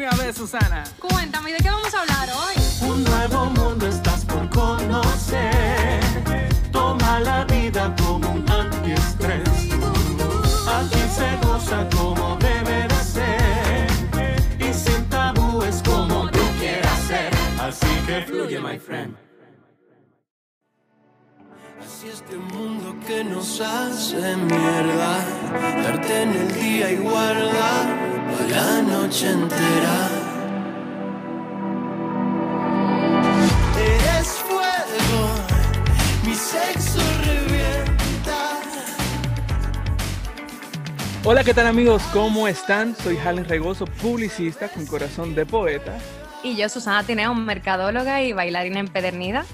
[0.00, 0.82] Dime a ver, Susana.
[0.98, 2.88] Cuéntame, ¿de qué vamos a hablar hoy?
[2.88, 6.00] Un nuevo mundo estás por conocer.
[6.72, 9.46] Toma la vida como un antiestrés.
[10.66, 13.86] Aquí se goza como debe de ser.
[14.58, 17.30] Y sin tabúes como tú quieras ser.
[17.60, 19.29] Así que fluye, my friend.
[22.12, 25.24] Este mundo que nos hace mierda.
[25.80, 27.86] Darte en el día y guardar
[28.50, 30.08] la noche entera.
[33.78, 35.28] Eres fuego,
[36.26, 38.60] mi sexo revienta.
[41.24, 42.02] Hola, ¿qué tal amigos?
[42.12, 42.96] ¿Cómo están?
[42.96, 45.96] Soy Halen Regoso, publicista con corazón de poeta.
[46.42, 49.44] Y yo, Susana Tineo, mercadóloga y bailarina empedernida.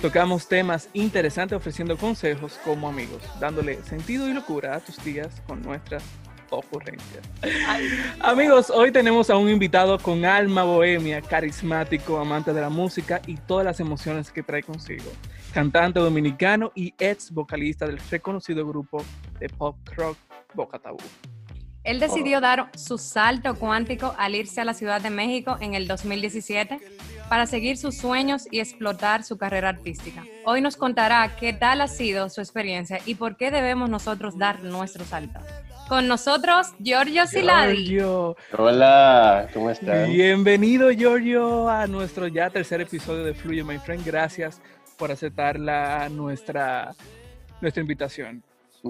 [0.00, 5.60] Tocamos temas interesantes ofreciendo consejos como amigos, dándole sentido y locura a tus días con
[5.60, 6.02] nuestras
[6.48, 7.22] ocurrencias.
[8.18, 13.36] Amigos, hoy tenemos a un invitado con alma bohemia, carismático, amante de la música y
[13.36, 15.12] todas las emociones que trae consigo.
[15.52, 19.04] Cantante dominicano y ex vocalista del reconocido grupo
[19.38, 20.16] de pop rock
[20.54, 20.96] Boca Tabú.
[21.84, 25.86] Él decidió dar su salto cuántico al irse a la Ciudad de México en el
[25.86, 26.78] 2017
[27.30, 30.24] para seguir sus sueños y explotar su carrera artística.
[30.44, 34.64] Hoy nos contará qué tal ha sido su experiencia y por qué debemos nosotros dar
[34.64, 35.38] nuestro salto.
[35.88, 37.86] Con nosotros, Giorgio Siladi.
[37.86, 38.36] Giorgio.
[38.58, 40.08] Hola, ¿cómo estás?
[40.08, 44.04] Bienvenido, Giorgio, a nuestro ya tercer episodio de Fluye, my friend.
[44.04, 44.60] Gracias
[44.98, 46.96] por aceptar la, nuestra,
[47.60, 48.42] nuestra invitación.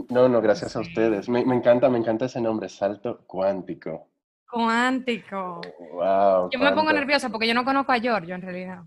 [0.08, 1.28] No, no, gracias a ustedes.
[1.28, 4.09] Me, me encanta, me encanta ese nombre, salto cuántico.
[4.50, 5.60] Cuántico.
[5.92, 6.50] Wow.
[6.50, 8.82] Yo me pongo nerviosa porque yo no conozco a Giorgio en realidad.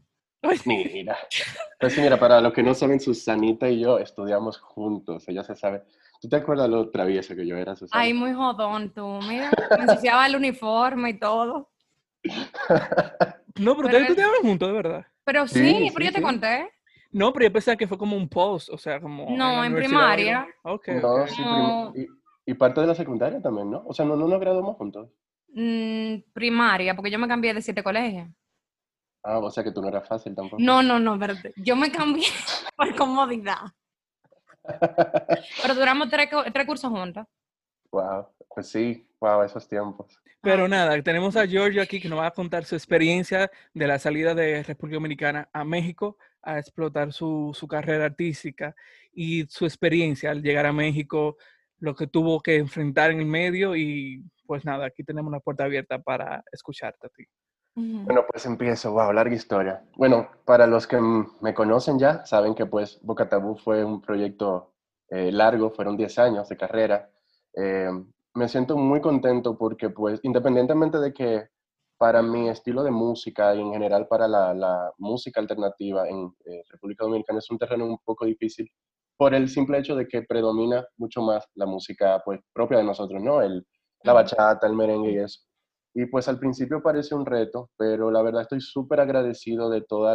[0.65, 1.17] Mira.
[1.79, 5.27] Pues mira, para los que no saben, Susanita y yo estudiamos juntos.
[5.29, 5.83] Ella se sabe.
[6.21, 8.01] ¿Tú te acuerdas lo travieso que yo era, Susana?
[8.01, 9.19] Ay, muy jodón tú.
[9.27, 11.69] Mira, me ensuciaba el uniforme y todo.
[12.25, 12.35] No,
[13.55, 15.05] pero, Pero ustedes estudiaban juntos, de verdad.
[15.25, 16.23] Pero sí, Sí, pero yo sí, te sí.
[16.23, 16.71] conté.
[17.11, 19.27] No, pero yo pensaba que fue como un post, o sea, como.
[19.37, 20.47] No, en primaria.
[20.63, 20.75] o algo.
[20.75, 21.27] Ok, No, ok.
[21.27, 21.91] sí, No.
[21.93, 22.05] prim-
[22.45, 23.83] y, y parte de la secundaria también, ¿no?
[23.85, 25.09] O sea, no, no nos graduamos juntos.
[25.53, 28.27] Mm, primaria, porque yo me cambié de siete colegios.
[29.23, 30.61] Ah, o sea que tú no eras fácil tampoco.
[30.61, 31.53] No, no, no, espérate.
[31.57, 32.25] Yo me cambié
[32.75, 33.59] por comodidad.
[35.61, 37.25] Pero duramos tres, tres cursos juntos.
[37.91, 40.19] Wow, pues sí, wow, esos tiempos.
[40.41, 43.99] Pero nada, tenemos a Giorgio aquí que nos va a contar su experiencia de la
[43.99, 48.75] salida de República Dominicana a México a explotar su, su carrera artística
[49.13, 51.37] y su experiencia al llegar a México,
[51.79, 55.63] lo que tuvo que enfrentar en el medio y pues nada, aquí tenemos la puerta
[55.63, 57.23] abierta para escucharte a ti.
[57.73, 59.83] Bueno, pues empiezo, wow, larga historia.
[59.97, 60.99] Bueno, para los que
[61.41, 64.75] me conocen ya, saben que pues Boca Tabú fue un proyecto
[65.09, 67.09] eh, largo, fueron 10 años de carrera.
[67.55, 67.89] Eh,
[68.35, 71.47] me siento muy contento porque pues independientemente de que
[71.97, 76.61] para mi estilo de música y en general para la, la música alternativa en eh,
[76.69, 78.69] República Dominicana es un terreno un poco difícil
[79.17, 83.19] por el simple hecho de que predomina mucho más la música pues propia de nosotros,
[83.19, 83.41] ¿no?
[83.41, 83.65] El,
[84.03, 85.41] la bachata, el merengue y eso.
[85.95, 90.11] Y pues al principio parece un reto, pero la verdad estoy súper agradecido de todo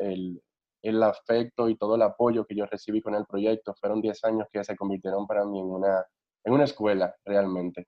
[0.00, 0.42] el,
[0.82, 3.74] el afecto y todo el apoyo que yo recibí con el proyecto.
[3.80, 6.04] Fueron 10 años que se convirtieron para mí en una,
[6.44, 7.86] en una escuela realmente.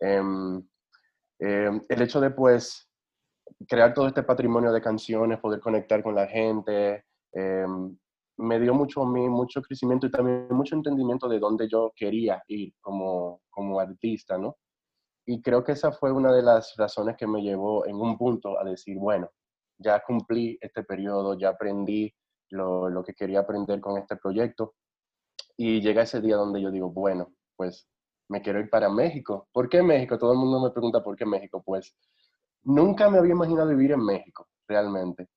[0.00, 0.62] Em,
[1.40, 2.88] em, el hecho de pues
[3.68, 7.96] crear todo este patrimonio de canciones, poder conectar con la gente, em,
[8.38, 12.42] me dio mucho a mí, mucho crecimiento y también mucho entendimiento de dónde yo quería
[12.48, 14.56] ir como, como artista, ¿no?
[15.26, 18.58] Y creo que esa fue una de las razones que me llevó en un punto
[18.58, 19.30] a decir, bueno,
[19.78, 22.14] ya cumplí este periodo, ya aprendí
[22.50, 24.74] lo, lo que quería aprender con este proyecto.
[25.56, 27.88] Y llega ese día donde yo digo, bueno, pues
[28.28, 29.48] me quiero ir para México.
[29.52, 30.18] ¿Por qué México?
[30.18, 31.62] Todo el mundo me pregunta por qué México.
[31.64, 31.94] Pues
[32.62, 35.28] nunca me había imaginado vivir en México, realmente.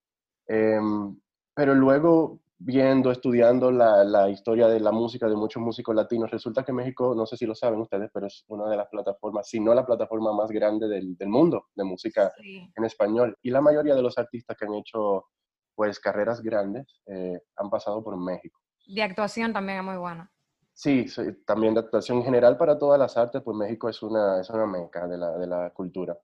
[0.48, 1.20] Em,
[1.54, 6.64] pero luego viendo, estudiando la, la historia de la música de muchos músicos latinos, resulta
[6.64, 9.60] que México, no sé si lo saben ustedes, pero es una de las plataformas, si
[9.62, 12.70] no la plataforma más grande del, del mundo de música Sí.
[12.76, 13.38] en español.
[13.42, 15.26] Y la mayoría de los artistas que han hecho
[15.74, 18.60] pues carreras grandes eh, han pasado por México.
[18.86, 20.30] De actuación también es muy buena.
[20.74, 24.42] Sí, sí, también de actuación en general para todas las artes, pues México es una,
[24.42, 26.18] es una meca de la, de la cultura.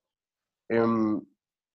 [0.68, 1.22] Em,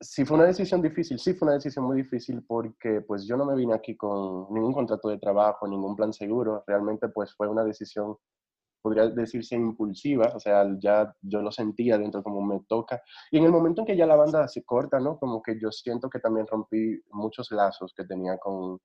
[0.00, 3.44] sí fue una decisión difícil, sí fue una decisión muy difícil porque pues yo no
[3.44, 7.64] me vine aquí con ningún contrato de trabajo, ningún plan seguro, realmente pues fue una
[7.64, 8.16] decisión,
[8.82, 13.02] podría decirse impulsiva, o sea, ya yo lo sentía dentro como me toca.
[13.30, 15.18] Y en el momento en que ya la banda se corta, ¿no?
[15.18, 18.78] Como que yo siento que también rompí muchos lazos que tenía con,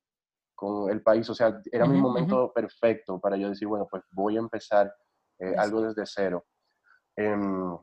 [0.55, 4.03] con el país, o sea, era mi Ujú, momento perfecto para yo decir, bueno, pues
[4.11, 4.93] voy a empezar
[5.39, 6.45] eh, algo desde cero.
[7.15, 7.77] Em,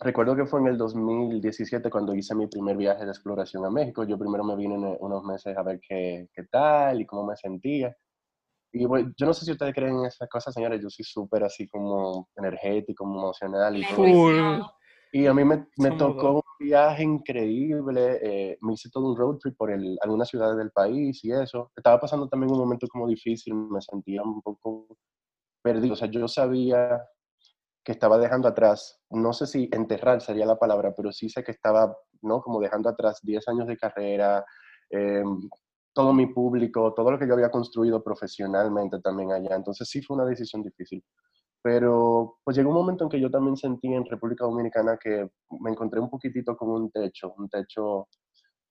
[0.00, 4.04] recuerdo que fue en el 2017 cuando hice mi primer viaje de exploración a México.
[4.04, 7.94] Yo primero me vine unos meses a ver qué, qué tal y cómo me sentía.
[8.72, 10.80] Y bueno, yo no sé si ustedes creen en esas cosas, señores.
[10.80, 14.72] Yo soy súper así como energético, emocional y todo.
[15.12, 18.18] Y a mí me, me tocó un viaje increíble.
[18.22, 21.72] Eh, me hice todo un road trip por el, algunas ciudades del país y eso.
[21.76, 23.54] Estaba pasando también un momento como difícil.
[23.54, 24.86] Me sentía un poco
[25.62, 25.94] perdido.
[25.94, 27.02] O sea, yo sabía
[27.92, 31.96] estaba dejando atrás, no sé si enterrar sería la palabra, pero sí sé que estaba,
[32.22, 32.40] ¿no?
[32.42, 34.44] Como dejando atrás 10 años de carrera,
[34.90, 35.22] eh,
[35.92, 39.56] todo mi público, todo lo que yo había construido profesionalmente también allá.
[39.56, 41.04] Entonces sí fue una decisión difícil.
[41.62, 45.28] Pero pues llegó un momento en que yo también sentí en República Dominicana que
[45.60, 48.08] me encontré un poquitito como un techo, un techo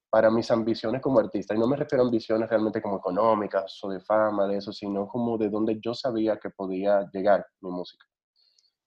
[0.09, 1.53] para mis ambiciones como artista.
[1.55, 5.07] Y no me refiero a ambiciones realmente como económicas o de fama, de eso, sino
[5.07, 8.08] como de donde yo sabía que podía llegar mi música.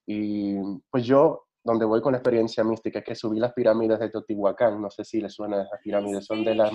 [0.06, 0.56] Y
[0.90, 4.81] pues yo, donde voy con la experiencia mística, es que subí las pirámides de Teotihuacán,
[4.81, 6.72] no sé si les suena esas pirámides, son de las...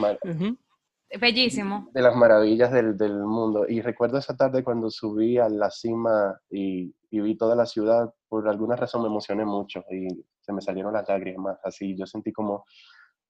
[1.22, 1.90] Bellísimo.
[1.94, 3.66] De las maravillas del, del, mundo.
[3.68, 8.14] Y recuerdo esa tarde cuando subí a la cima y, y, vi toda la ciudad,
[8.28, 10.08] por alguna razón me emocioné mucho y
[10.42, 11.58] se me salieron las lágrimas.
[11.64, 12.66] Así, yo sentí como,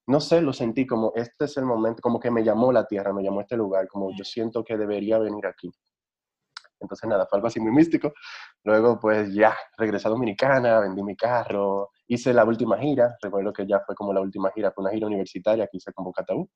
[0.08, 3.14] no sé, lo sentí como, este es el momento, como que me llamó la tierra,
[3.14, 5.70] me llamó este lugar, como yo siento que debería venir aquí.
[6.80, 8.14] Entonces, nada, fue algo así muy místico.
[8.64, 13.18] Luego, pues ya, regresé a Dominicana, vendí mi carro, hice la última gira.
[13.22, 16.06] Recuerdo que ya fue como la última gira, fue una gira universitaria que hice con
[16.06, 16.50] Bocatabú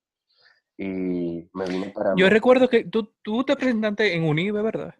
[0.76, 2.14] y me vine para...
[2.16, 4.94] Yo recuerdo que tú, tú te presentaste en UNIBE, ¿verdad?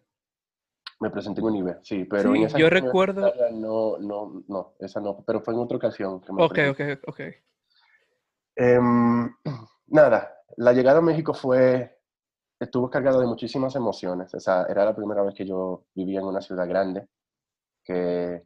[0.99, 3.33] Me presenté en UNIBE, sí, pero sí, en esa yo recuerdo...
[3.51, 6.21] No, no, no, esa no, pero fue en otra ocasión.
[6.21, 7.19] Que me ok, ok, ok.
[8.55, 8.79] Eh,
[9.87, 11.92] nada, la llegada a México fue,
[12.63, 14.33] estuvo cargada de muchísimas emociones.
[14.33, 17.07] O sea, era la primera vez que yo vivía en una ciudad grande,
[17.83, 18.43] que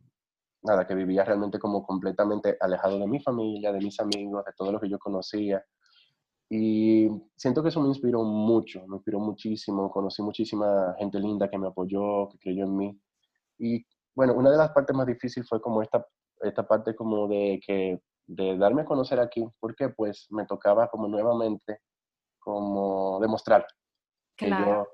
[0.63, 4.71] nada, que vivía realmente como completamente alejado de mi familia, de mis amigos, de todo
[4.71, 5.63] lo que yo conocía.
[6.49, 11.57] Y siento que eso me inspiró mucho, me inspiró muchísimo, conocí muchísima gente linda que
[11.57, 13.01] me apoyó, que creyó en mí.
[13.59, 13.85] Y
[14.15, 16.05] bueno, una de las partes más difíciles fue como esta,
[16.41, 21.07] esta parte como de que de darme a conocer aquí, porque pues me tocaba como
[21.07, 21.81] nuevamente
[22.39, 23.65] como demostrar
[24.37, 24.87] que yo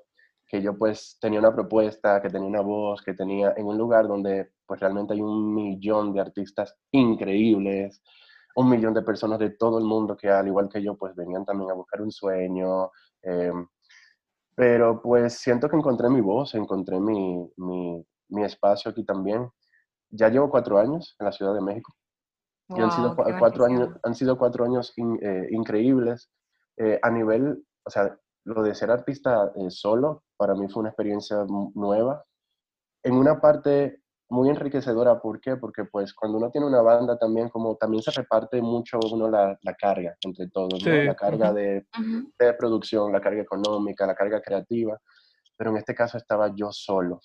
[0.46, 4.06] que yo pues tenía una propuesta, que tenía una voz, que tenía en un lugar
[4.06, 8.02] donde pues realmente hay un millón de artistas increíbles,
[8.56, 11.44] un millón de personas de todo el mundo que al igual que yo, pues venían
[11.44, 12.90] también a buscar un sueño.
[13.22, 13.52] Eh,
[14.54, 19.50] pero pues siento que encontré mi voz, encontré mi, mi, mi, espacio aquí también.
[20.10, 21.92] Ya llevo cuatro años en la Ciudad de México.
[22.68, 26.30] y han sido cuatro años, han sido cuatro años eh, increíbles.
[26.76, 30.90] Eh, a nivel, o sea, lo de ser artista eh, solo, para mí fue una
[30.90, 31.44] experiencia
[31.74, 32.24] nueva.
[33.02, 35.20] En una parte muy enriquecedora.
[35.20, 35.56] ¿Por qué?
[35.56, 39.58] Porque pues cuando uno tiene una banda también como también se reparte mucho uno la,
[39.62, 41.86] la carga entre todos, la carga de,
[42.38, 44.98] de, producción, la carga económica, la carga creativa,
[45.56, 47.20] pero en este caso estaba yo solo.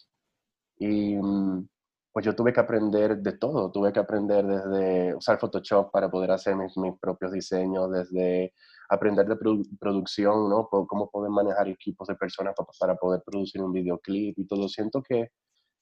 [0.77, 1.67] Y mm,
[2.11, 6.31] pues yo tuve que aprender de todo, tuve que aprender desde usar Photoshop para poder
[6.31, 8.53] hacer mis, mis propios diseños, desde
[8.89, 9.37] aprender de
[9.79, 10.67] producción, ¿no?
[10.67, 14.67] Cómo poder manejar equipos de personas para, para poder producir un videoclip y todo.
[14.67, 15.31] Siento que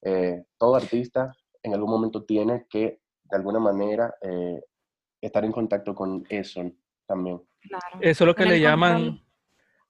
[0.02, 1.34] eh, todo artista
[1.64, 4.62] en algún momento tiene que, de alguna manera, eh,
[5.22, 6.62] estar en contacto con eso
[7.06, 7.42] también.
[8.02, 9.22] Eso es lo que le llaman,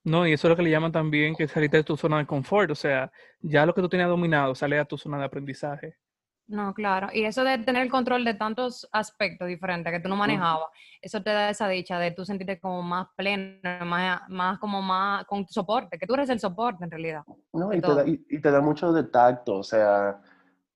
[0.04, 2.26] no, y eso es lo que le llaman también que salirte de tu zona de
[2.26, 5.96] confort, o sea, ya lo que tú tenías dominado sale a tu zona de aprendizaje.
[6.48, 7.08] No, claro.
[7.12, 10.68] Y eso de tener el control de tantos aspectos diferentes que tú no manejabas,
[11.02, 15.26] eso te da esa dicha de tú sentirte como más pleno, más, más como más
[15.26, 17.22] con tu soporte, que tú eres el soporte en realidad.
[17.52, 20.22] No, y te, da, y, te, da, mucho de tacto, o sea,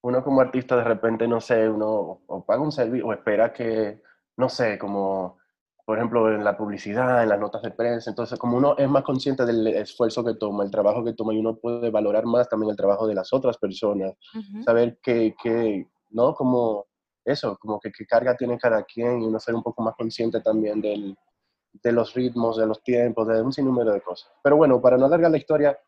[0.02, 4.02] uno como artista de repente, no sé, uno o paga un servicio o espera que,
[4.36, 5.38] no sé, como
[5.84, 8.10] por ejemplo, en la publicidad, en las notas de prensa.
[8.10, 11.38] Entonces, como uno es más consciente del esfuerzo que toma, el trabajo que toma, y
[11.38, 14.14] uno puede valorar más también el trabajo de las otras personas,
[14.64, 16.34] saber qué, qué, ¿no?
[16.34, 16.86] Como
[17.24, 20.40] eso, como que qué carga tiene cada quien y uno ser un poco más consciente
[20.40, 21.16] también del,
[21.72, 24.30] de los ritmos, de los tiempos, de un sinnúmero de cosas.
[24.42, 25.78] Pero bueno, para no alargar la historia,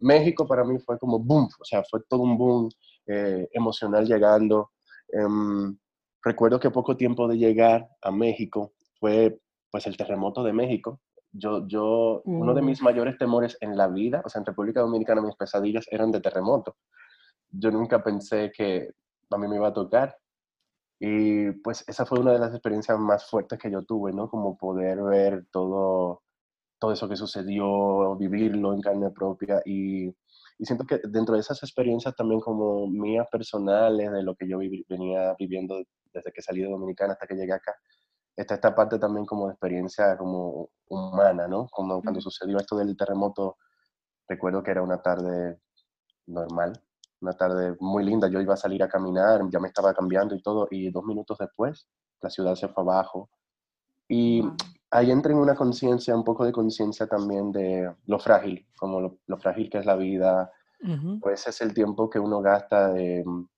[0.00, 2.68] México para mí fue como boom, o sea, fue todo un boom
[3.06, 4.72] eh, emocional llegando.
[5.12, 5.76] Um,
[6.22, 9.38] recuerdo que poco tiempo de llegar a México, fue
[9.70, 11.00] pues el terremoto de México.
[11.30, 15.20] Yo, yo, uno de mis mayores temores en la vida, o sea, en República Dominicana
[15.20, 16.76] mis pesadillas eran de terremoto.
[17.50, 18.90] Yo nunca pensé que
[19.30, 20.16] a mí me iba a tocar.
[21.00, 24.28] Y pues esa fue una de las experiencias más fuertes que yo tuve, ¿no?
[24.28, 26.22] Como poder ver todo,
[26.78, 29.62] todo eso que sucedió, vivirlo en carne propia.
[29.64, 34.48] Y, y siento que dentro de esas experiencias también como mías personales, de lo que
[34.48, 37.76] yo venía viviendo desde que salí de Dominicana hasta que llegué acá,
[38.38, 41.66] está esta parte también como de experiencia como humana, ¿no?
[41.68, 43.56] Como cuando sucedió esto del terremoto,
[44.28, 45.58] recuerdo que era una tarde
[46.26, 46.80] normal,
[47.20, 50.42] una tarde muy linda, yo iba a salir a caminar, ya me estaba cambiando y
[50.42, 51.88] todo, y dos minutos después
[52.20, 53.28] la ciudad se fue abajo.
[54.08, 54.42] Y
[54.90, 59.38] ahí entra en una conciencia, un poco de conciencia también de lo frágil, como lo,
[59.38, 60.50] frágil que es la vida,
[61.20, 63.48] pues es el tiempo que uno gasta mm,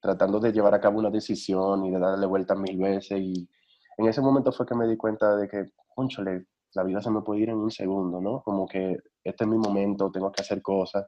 [0.00, 3.18] tratando de llevar a cabo una decisión y de darle vueltas mil veces.
[3.18, 3.48] Y
[3.98, 7.22] en ese momento fue que me di cuenta de que, conchole, la vida se me
[7.22, 8.42] puede ir en un segundo, ¿no?
[8.42, 11.06] Como que este es mi momento, tengo que hacer cosas.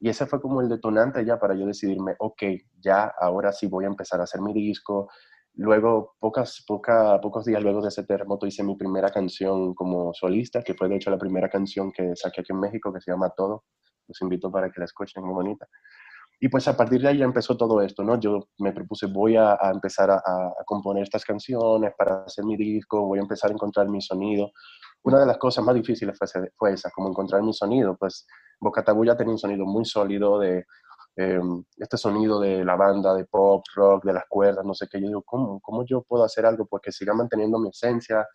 [0.00, 2.42] Y ese fue como el detonante ya para yo decidirme, ok,
[2.80, 5.08] ya ahora sí voy a empezar a hacer mi disco.
[5.54, 10.62] Luego, pocas, poca, pocos días luego de ese terremoto, hice mi primera canción como solista,
[10.62, 13.30] que fue de hecho la primera canción que saqué aquí en México, que se llama
[13.36, 13.64] Todo.
[14.08, 15.66] Los invito para que la escuchen, muy bonita.
[16.44, 18.20] Y pues a partir de ahí ya empezó todo esto, ¿no?
[18.20, 23.06] Yo me propuse, voy a, empezar a, a, componer estas canciones para hacer mi disco,
[23.06, 24.50] voy a empezar a encontrar mi sonido
[25.04, 26.18] una de las cosas más difíciles
[26.56, 27.96] fue, esa, como encontrar mi sonido.
[27.96, 28.26] Pues
[28.58, 30.64] Bocatabulla tenía un sonido muy sólido de
[31.16, 35.00] em, este sonido de la banda, de pop, rock, de las cuerdas, no sé qué.
[35.00, 38.26] Yo digo, ¿cómo, cómo yo puedo hacer algo porque siga manteniendo mi esencia,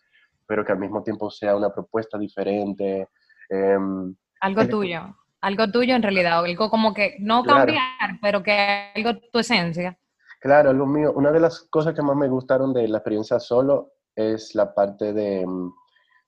[0.46, 3.08] pero que al mismo tiempo sea una propuesta diferente?
[3.48, 9.18] Em, algo tuyo, algo tuyo en realidad, algo como que no cambiar, pero que algo
[9.32, 9.98] tu esencia.
[10.40, 11.12] Claro, algo mío.
[11.14, 15.12] Una de las cosas que más me gustaron de la experiencia solo es la parte
[15.12, 15.70] de em,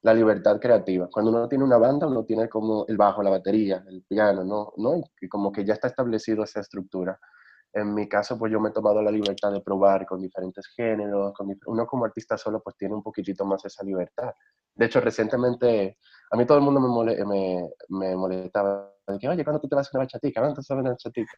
[0.03, 1.09] la libertad creativa.
[1.11, 4.73] Cuando uno tiene una banda, uno tiene como el bajo, la batería, el piano, ¿no?
[4.77, 5.03] ¿no?
[5.21, 7.19] Y como que ya está establecido esa estructura.
[7.73, 11.33] En mi caso, pues yo me he tomado la libertad de probar con diferentes géneros.
[11.33, 14.33] Con uno como artista solo, pues tiene un poquitito más esa libertad.
[14.75, 15.97] De hecho, recientemente,
[16.31, 18.92] a mí todo el mundo me, me, me molestaba.
[19.07, 20.41] De que, oye, ¿cuándo tú te vas a una bachatica?
[20.41, 21.33] ¿Cuándo te vas a una bachatica?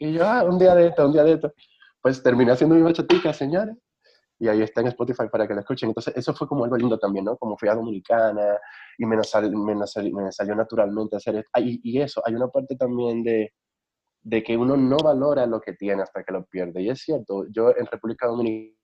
[0.00, 1.52] Y yo, ah, un día de esto, un día de esto.
[2.00, 3.76] Pues terminé haciendo mi bachatica, señores
[4.40, 5.88] y ahí está en Spotify para que la escuchen.
[5.88, 7.36] Entonces, eso fue como algo lindo también, ¿no?
[7.36, 8.58] Como fui a Dominicana
[8.96, 11.50] y me, me, salió naturalmente hacer esto.
[11.52, 13.52] Ah, y, y, eso, hay una parte también de,
[14.22, 16.82] de que uno no valora lo que tiene hasta que lo pierde.
[16.82, 18.76] Y es cierto, yo en República Dominicana,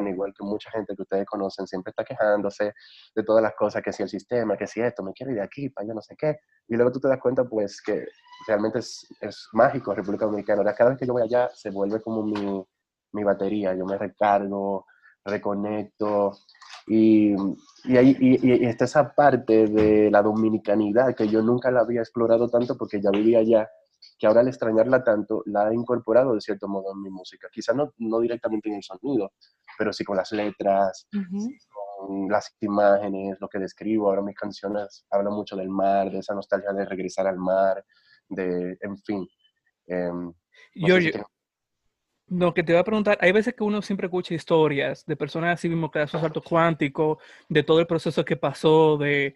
[0.00, 2.74] igual que mucha gente que ustedes conocen, siempre está quejándose
[3.14, 5.44] de todas las cosas, que si el sistema, que si esto, me quiero ir de
[5.44, 6.38] aquí, para allá, no sé qué.
[6.68, 8.06] Y luego tú te das cuenta, pues, que
[8.46, 10.60] realmente es, es mágico República Dominicana.
[10.60, 12.64] Ahora, cada vez que yo voy allá, se vuelve como mi
[13.12, 14.86] mi batería, yo me recargo,
[15.24, 16.32] reconecto
[16.86, 17.34] y,
[17.84, 22.48] y, ahí, y, está esa parte de la dominicanidad que yo nunca la había explorado
[22.48, 23.70] tanto porque ya vivía allá,
[24.22, 27.48] que ahora al extrañarla tanto la he incorporado de cierto modo en mi música.
[27.50, 29.32] Quizá no, no directamente en el sonido,
[29.76, 34.08] pero sí con las letras, con las imágenes, lo que describo.
[34.08, 37.84] Ahora mis canciones hablan mucho del mar, de esa nostalgia de regresar al mar,
[38.28, 39.26] de, en fin.
[39.88, 40.12] Eh,
[40.76, 40.98] yo,
[42.28, 45.54] no, que te voy a preguntar, hay veces que uno siempre escucha historias de personas
[45.54, 49.34] así mismo que dan su salto cuántico, de todo el proceso que pasó, de,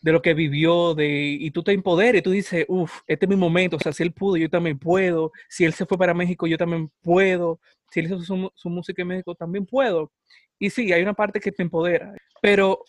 [0.00, 3.30] de lo que vivió, de, y tú te empoderas y tú dices, uff, este es
[3.30, 6.14] mi momento, o sea, si él pudo, yo también puedo, si él se fue para
[6.14, 7.60] México, yo también puedo,
[7.90, 10.12] si él hizo su, su música en México, también puedo.
[10.58, 12.84] Y sí, hay una parte que te empodera, pero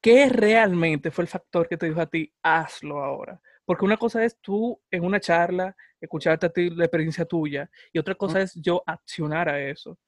[0.00, 3.40] ¿qué realmente fue el factor que te dijo a ti, hazlo ahora?
[3.64, 7.98] Porque una cosa es tú en una charla, escucharte a ti la experiencia tuya, y
[7.98, 9.98] otra cosa es yo accionar a eso.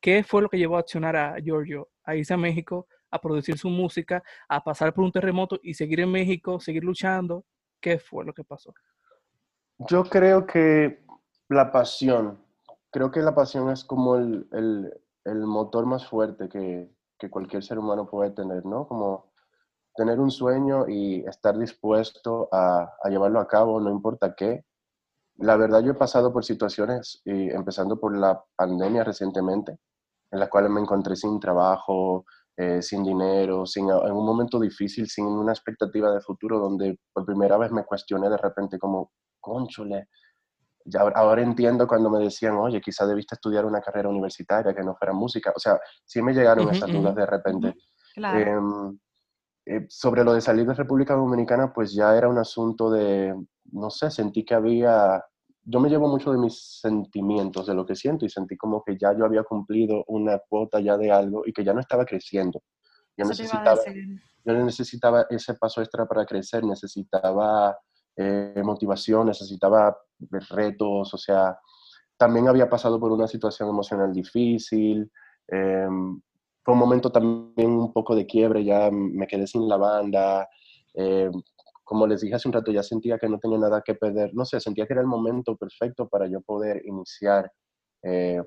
[0.00, 3.58] ¿Qué fue lo que llevó a accionar a Giorgio a irse a México, a producir
[3.58, 7.44] su música, a pasar por un terremoto y seguir en México, seguir luchando?
[7.80, 8.74] ¿Qué fue lo que pasó?
[9.78, 11.04] Yo creo que
[11.48, 12.38] la pasión,
[12.90, 14.48] creo que la pasión es como el,
[15.24, 18.86] el, motor más fuerte que, que, cualquier ser humano puede tener, ¿no?
[18.88, 19.32] Como
[19.96, 24.64] tener un sueño y estar dispuesto a, llevarlo a cabo, no importa qué.
[25.38, 29.78] La verdad, yo he pasado por situaciones, y empezando por la pandemia recientemente,
[30.30, 32.24] en las cuales me encontré sin trabajo,
[32.56, 37.24] eh, sin dinero, sin, en un momento difícil, sin una expectativa de futuro, donde por
[37.26, 40.08] primera vez me cuestioné de repente como, conchole,
[40.86, 44.94] ya ahora entiendo cuando me decían, oye, quizá debiste estudiar una carrera universitaria que no
[44.94, 45.52] fuera música.
[45.54, 47.74] O sea, sí me llegaron esas dudas de repente.
[48.14, 48.38] Claro.
[48.38, 48.98] Em,
[49.66, 53.34] eh, sobre lo de salir de República Dominicana, pues ya era un asunto de,
[53.72, 55.24] no sé, sentí que había,
[55.68, 58.96] yo me llevo mucho de mis sentimientos, de lo que siento, y sentí como que
[58.96, 62.62] ya yo había cumplido una cuota ya de algo y que ya no estaba creciendo.
[63.16, 63.80] Ya necesitaba,
[64.44, 67.76] yo necesitaba ese paso extra para crecer, necesitaba
[68.14, 69.96] eh, motivación, necesitaba
[70.50, 71.58] retos, o sea,
[72.16, 75.10] también había pasado por una situación emocional difícil,
[75.48, 75.88] eh,
[76.62, 80.48] fue un momento también un poco de quiebre, ya me quedé sin la banda.
[80.94, 81.30] Eh,
[81.86, 84.34] como les dije hace un rato, ya sentía que no tenía nada que perder.
[84.34, 87.52] No sé, sentía que era el momento perfecto para yo poder iniciar
[88.02, 88.42] eh,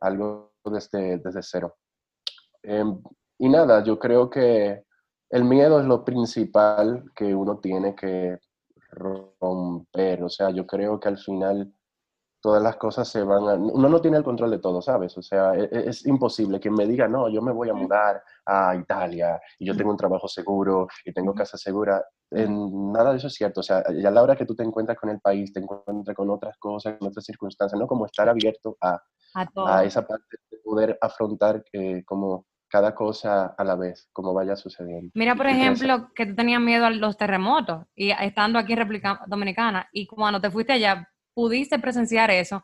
[0.00, 1.76] algo desde, desde cero.
[2.62, 3.02] Em,
[3.38, 4.84] y nada, yo creo que
[5.30, 8.38] el miedo es lo principal que uno tiene que
[8.90, 10.22] romper.
[10.22, 11.72] O sea, yo creo que al final
[12.42, 13.54] todas las cosas se van a...
[13.54, 15.16] Uno no tiene el control de todo, ¿sabes?
[15.16, 18.76] O sea, es, es, imposible que me diga, no, yo me voy a mudar a
[18.76, 22.04] Italia y yo tengo un trabajo seguro y tengo casa segura.
[22.34, 23.60] En, nada de eso es cierto.
[23.60, 26.16] O sea, ya a la hora que tú te encuentras con el país, te encuentras
[26.16, 27.86] con otras cosas, con otras circunstancias, ¿no?
[27.86, 29.00] Como estar abierto a,
[29.34, 34.32] a, a esa parte de poder afrontar eh, como cada cosa a la vez, como
[34.32, 35.10] vaya sucediendo.
[35.14, 39.20] Mira, por ejemplo, que tú tenías miedo a los terremotos y estando aquí en República
[39.26, 42.62] Dominicana y cuando te fuiste allá pudiste presenciar eso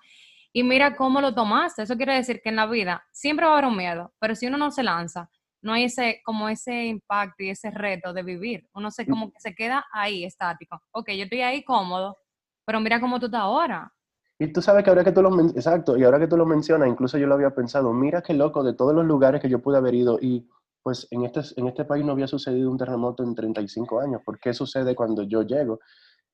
[0.51, 1.83] y mira cómo lo tomaste.
[1.83, 4.47] Eso quiere decir que en la vida siempre va a haber un miedo, pero si
[4.47, 5.29] uno no se lanza,
[5.63, 8.69] no hay ese como ese impacto y ese reto de vivir.
[8.75, 10.81] Uno se como que se queda ahí estático.
[10.93, 12.17] Ok, yo estoy ahí cómodo,
[12.65, 13.93] pero mira cómo tú estás ahora.
[14.39, 16.89] Y tú sabes que ahora que tú lo exacto, y ahora que tú lo mencionas,
[16.89, 19.79] incluso yo lo había pensado, mira qué loco de todos los lugares que yo pude
[19.79, 20.49] haber ido y
[20.83, 24.23] pues en este, en este país no había sucedido un terremoto en 35 años.
[24.25, 25.81] ¿Por qué sucede cuando yo llego?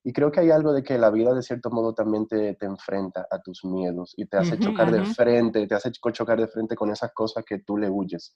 [0.05, 2.67] Y creo que hay algo de que la vida de cierto modo también te, te
[2.67, 6.77] enfrenta a tus miedos y te hace chocar de frente, te hace chocar de frente
[6.77, 8.35] con esas cosas que tú le huyes.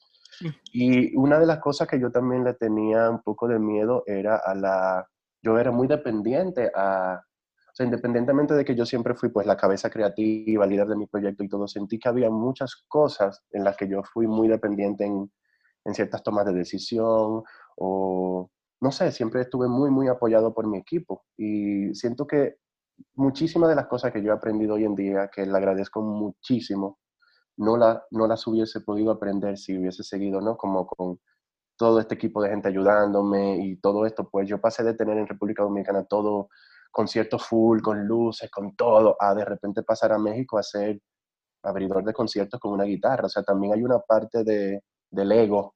[0.73, 4.37] Y una de las cosas que yo también le tenía un poco de miedo era
[4.37, 5.07] a la...
[5.43, 7.23] Yo era muy dependiente a,
[7.79, 11.45] sea, independientemente de que yo siempre fui pues la cabeza creativa, líder de mi proyecto
[11.45, 15.31] y todo, sentí que había muchas cosas en las que yo fui muy dependiente en,
[15.85, 17.45] en ciertas tomas de decisión
[17.77, 22.57] o, no sé, siempre estuve muy, muy apoyado por mi equipo y siento que
[23.15, 26.99] muchísimas de las cosas que yo he aprendido hoy en día, que le agradezco muchísimo,
[27.57, 30.57] no, la, no las hubiese podido aprender si hubiese seguido, ¿no?
[30.57, 31.21] Como con
[31.77, 35.27] todo este equipo de gente ayudándome y todo esto, pues yo pasé de tener en
[35.27, 36.49] República Dominicana todo
[36.91, 41.01] conciertos full, con luces, con todo, a de repente pasar a México a ser
[41.63, 43.27] abridor de conciertos con una guitarra.
[43.27, 45.75] O sea, también hay una parte de, del ego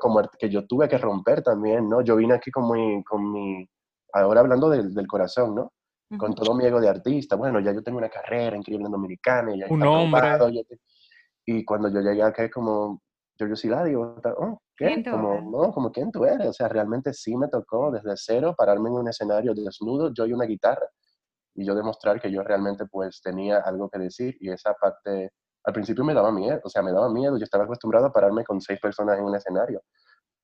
[0.00, 2.02] como que yo tuve que romper también, ¿no?
[2.02, 3.68] Yo vine aquí con mi, con mi
[4.12, 5.72] ahora hablando del, del corazón, ¿no?
[6.18, 7.36] Con todo mi ego de artista.
[7.36, 9.54] Bueno, ya yo tengo una carrera increíble en Dominicana.
[9.54, 10.38] Y ya Un hombre.
[11.46, 13.00] y cuando yo llegué acá, como,
[13.38, 15.02] yo, yo sí la digo, oh, ¿qué?
[15.02, 16.48] Como, no, como quién tú eres.
[16.48, 20.34] O sea, realmente sí me tocó desde cero pararme en un escenario desnudo, yo y
[20.34, 20.86] una guitarra,
[21.54, 25.30] y yo demostrar que yo realmente pues tenía algo que decir y esa parte,
[25.64, 28.44] al principio me daba miedo, o sea, me daba miedo, yo estaba acostumbrado a pararme
[28.44, 29.82] con seis personas en un escenario.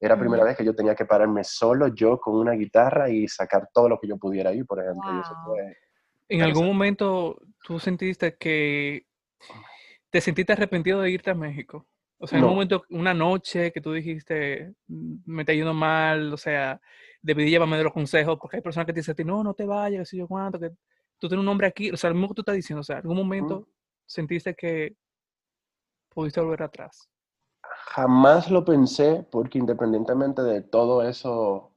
[0.00, 3.26] Era la primera vez que yo tenía que pararme solo yo con una guitarra y
[3.26, 5.12] sacar todo lo que yo pudiera ir, por ejemplo.
[5.12, 5.76] Y eso fue
[6.28, 9.06] ¿En algún momento tú sentiste que
[10.10, 11.86] te sentiste arrepentido de irte a México?
[12.18, 16.32] O sea, en un momento, una noche que tú dijiste, mm, me está yendo mal,
[16.32, 16.80] o sea,
[17.22, 19.54] debí llevarme de los consejos, porque hay personas que te dicen a ti, no, no
[19.54, 20.70] te vayas, qué sé yo cuánto, que
[21.18, 22.96] tú tienes un nombre aquí, o sea, lo mismo que tú estás diciendo, o sea,
[22.96, 23.68] en algún momento
[24.04, 24.96] sentiste que
[26.18, 27.08] pudiste volver atrás.
[27.94, 31.76] Jamás lo pensé, porque independientemente de todo eso,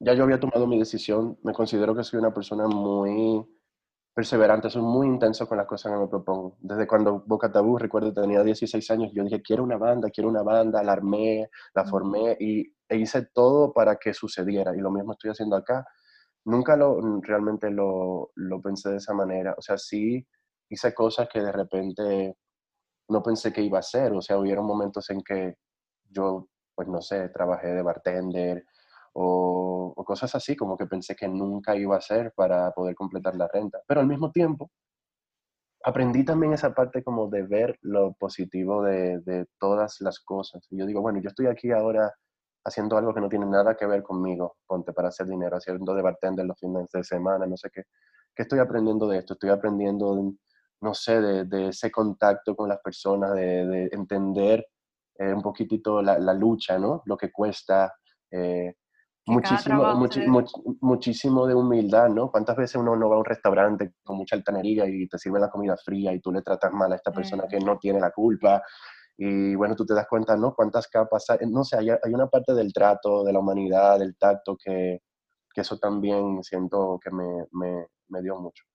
[0.00, 3.46] ya yo había tomado mi decisión, me considero que soy una persona muy
[4.14, 6.56] perseverante, soy muy intenso con las cosas que me propongo.
[6.60, 10.42] Desde cuando Boca Tabú, recuerdo, tenía 16 años, yo dije, quiero una banda, quiero una
[10.42, 14.74] banda, la armé, la formé y e hice todo para que sucediera.
[14.74, 15.86] Y lo mismo estoy haciendo acá.
[16.46, 19.54] Nunca lo, realmente lo, lo pensé de esa manera.
[19.58, 20.26] O sea, sí
[20.70, 22.34] hice cosas que de repente
[23.08, 24.12] no pensé que iba a hacer.
[24.12, 25.56] O sea, hubieron momentos en que
[26.10, 28.64] yo, pues no sé, trabajé de bartender,
[29.14, 33.48] o, cosas así, como que pensé que nunca iba a ser para poder completar la
[33.48, 33.80] renta.
[33.86, 34.70] Pero al mismo tiempo,
[35.84, 40.66] aprendí también esa parte como de ver lo positivo de, de, todas las cosas.
[40.70, 42.12] Yo digo, bueno, yo estoy aquí ahora
[42.64, 46.02] haciendo algo que no tiene nada que ver conmigo, ponte para hacer dinero, haciendo de
[46.02, 47.82] bartender los fines de semana, no sé qué.
[48.34, 49.34] ¿Qué estoy aprendiendo de esto?
[49.34, 50.34] Estoy aprendiendo,
[50.80, 54.66] no sé, de, de ese contacto con las personas, de, de entender
[55.18, 57.02] eh, un poquitito la, la, lucha, ¿no?
[57.06, 57.92] Lo que cuesta.
[58.30, 58.74] Eh,
[59.26, 60.46] muchísimo,
[60.80, 62.30] muchísimo de humildad, ¿no?
[62.30, 65.50] ¿Cuántas veces uno no va a un restaurante con mucha altanería y te sirven la
[65.50, 68.62] comida fría y tú le tratas mal a esta persona que no tiene la culpa?
[69.16, 70.54] Y bueno, tú te das cuenta, ¿no?
[70.54, 71.38] Cuántas capas hay.
[71.48, 75.00] No sé, hay, hay una parte del trato, de la humanidad, del tacto, que,
[75.52, 78.67] que eso también siento que me, me, me dio mucho.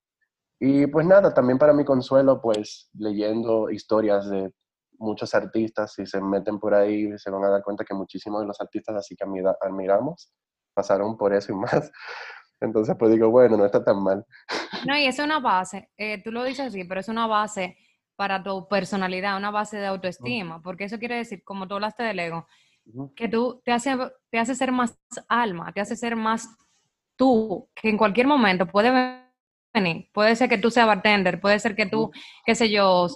[0.65, 4.49] Y pues nada, también para mi consuelo, pues leyendo historias de
[4.97, 8.47] muchos artistas, si se meten por ahí, se van a dar cuenta que muchísimos de
[8.47, 9.25] los artistas así que
[9.59, 10.31] admiramos
[10.73, 11.91] pasaron por eso y más.
[12.61, 14.25] Entonces, pues digo, bueno, no está tan mal.
[14.87, 17.77] No, y es una base, eh, tú lo dices así, pero es una base
[18.15, 22.19] para tu personalidad, una base de autoestima, porque eso quiere decir, como tú hablaste del
[22.19, 22.47] ego,
[23.15, 23.97] que tú te hace,
[24.29, 24.97] te hace ser más
[25.27, 26.47] alma, te hace ser más
[27.17, 29.22] tú, que en cualquier momento puede
[30.13, 32.11] puede ser que tú seas bartender, puede ser que tú,
[32.45, 33.07] qué sé yo,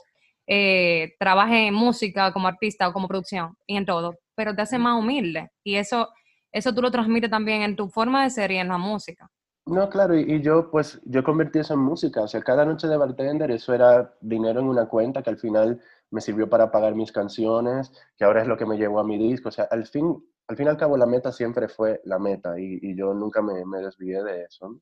[0.48, 4.78] eh, trabaje en música como artista o como producción y en todo, pero te hace
[4.78, 6.10] más humilde y eso,
[6.52, 9.30] eso tú lo transmites también en tu forma de ser y en la música.
[9.66, 12.96] No, claro, y, yo pues yo convertí eso en música, o sea, cada noche de
[12.96, 17.12] bartender eso era dinero en una cuenta que al final me sirvió para pagar mis
[17.12, 20.16] canciones, que ahora es lo que me llevó a mi disco, o sea, al fin,
[20.48, 23.66] al fin y al cabo la meta siempre fue la meta y, yo nunca me,
[23.66, 24.80] me, desvié de eso.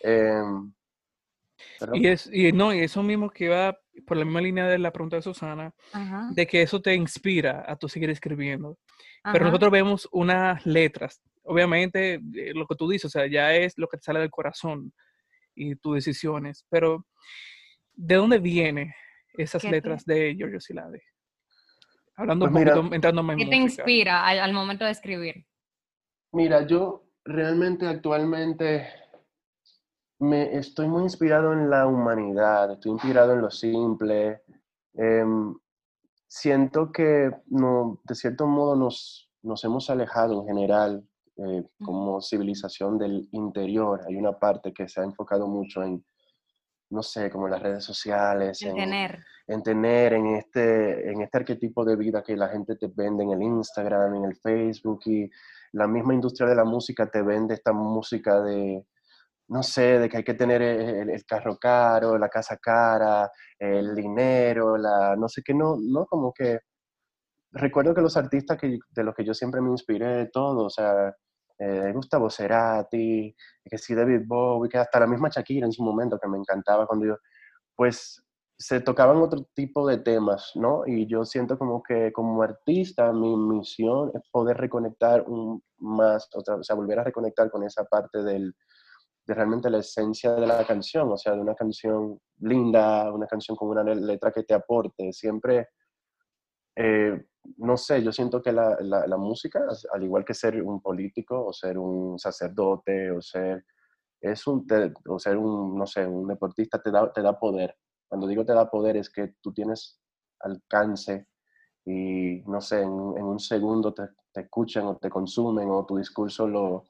[0.00, 0.72] Em,
[1.94, 4.92] y, es, y no, y eso mismo que va por la misma línea de la
[4.92, 5.72] pregunta de Susana,
[6.30, 8.78] de que eso te inspira a tu seguir escribiendo.
[9.32, 13.78] Pero nosotros vemos unas letras obviamente eh, lo que tú dices, o sea, ya es
[13.78, 14.92] lo que te sale del corazón
[15.54, 17.06] y tus decisiones, pero
[17.92, 18.92] ¿de dónde vienen
[19.34, 21.02] esas letras de Giorgio Silade?
[22.16, 25.46] Hablando pues un poquito, entrando en ¿Qué te inspira al, momento de escribir?
[26.32, 28.88] Mira, yo realmente actualmente
[30.18, 34.42] me estoy muy inspirado en la humanidad, estoy inspirado en lo simple.
[34.94, 35.54] Em,
[36.28, 42.98] siento que no, de cierto modo nos, nos hemos alejado en general eh, como civilización
[42.98, 44.02] del interior.
[44.06, 46.04] Hay una parte que se ha enfocado mucho en,
[46.90, 49.24] no sé, como las redes sociales, en, tener.
[49.46, 53.30] En tener, en este, en este arquetipo de vida que la gente te vende en
[53.30, 55.28] el Instagram, en el Facebook y
[55.72, 58.86] la misma industria de la música te vende esta música de,
[59.48, 64.76] no sé, de que hay que tener el, carro caro, la casa cara, el dinero,
[64.76, 66.60] la, no sé qué, no, no, como que
[67.52, 71.14] recuerdo que los artistas que, de los que yo siempre me inspiré, todo, o sea,
[71.58, 76.18] eh, Gustavo Cerati, que sí, David Bowie, que hasta la misma Shakira en su momento,
[76.18, 77.16] que me encantaba cuando yo,
[77.76, 78.24] pues
[78.58, 80.86] se tocaban otro tipo de temas, ¿no?
[80.86, 86.56] Y yo siento como que como artista mi misión es poder reconectar un más, otra,
[86.56, 88.54] o sea, volver a reconectar con esa parte del,
[89.26, 93.56] de realmente la esencia de la canción, o sea, de una canción linda, una canción
[93.56, 95.68] con una letra que te aporte, siempre
[96.76, 97.24] eh,
[97.58, 99.60] no sé, yo siento que la, la, música,
[99.92, 103.64] al igual que ser un político o ser un sacerdote o ser,
[104.20, 104.66] es un,
[105.18, 107.76] ser un, no sé, un deportista, te da, te da poder.
[108.08, 110.00] Cuando digo te da poder es que tú tienes
[110.40, 111.28] alcance
[111.84, 115.98] y, no sé, en, en un segundo te, te, escuchan o te consumen o tu
[115.98, 116.84] discurso lo,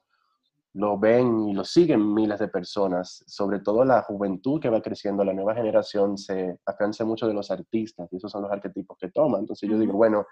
[0.75, 5.23] lo ven y lo siguen miles de personas, sobre todo la juventud que va creciendo,
[5.23, 9.09] la nueva generación se afianza mucho de los artistas y esos son los arquetipos que
[9.09, 9.41] toman.
[9.41, 10.25] Entonces yo digo, bueno,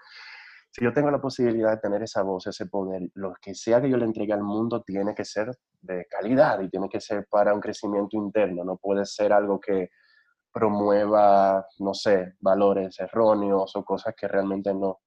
[0.70, 3.88] si yo tengo la posibilidad de tener esa voz, ese poder, lo que sea que
[3.88, 7.54] yo le entregue al mundo tiene que ser de calidad y tiene que ser para
[7.54, 9.88] un crecimiento interno, no puede ser algo que
[10.52, 15.00] promueva, no sé, valores erróneos o cosas que realmente no.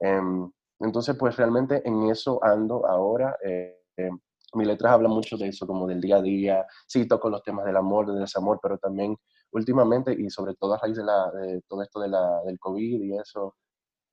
[0.00, 3.38] Em, entonces, pues realmente en eso ando ahora.
[3.42, 4.18] Eh, em,
[4.56, 6.66] mis letras hablan mucho de eso, como del día a día.
[6.86, 9.16] Sí, toco los temas del amor, del desamor, pero también
[9.52, 13.02] últimamente y sobre todo a raíz de, la, de todo esto de la, del COVID
[13.02, 13.54] y eso,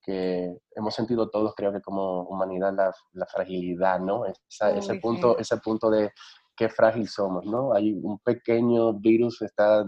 [0.02, 4.26] que hemos sentido todos, creo que como humanidad, la, la fragilidad, ¿no?
[4.26, 6.12] ese, punto, ese punto de
[6.56, 7.74] qué frágil somos, ¿no?
[7.74, 9.86] Hay un pequeño virus que está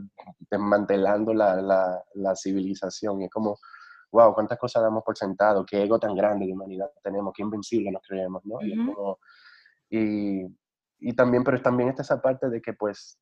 [0.49, 3.59] desmantelando la, la, la civilización y es como,
[4.11, 7.91] wow, cuántas cosas damos por sentado, qué ego tan grande de humanidad tenemos, qué invencible
[7.91, 8.61] nos creemos, ¿no?
[8.61, 9.19] Y es como
[9.89, 10.45] y,
[10.99, 13.19] y también, pero también está esa parte de que pues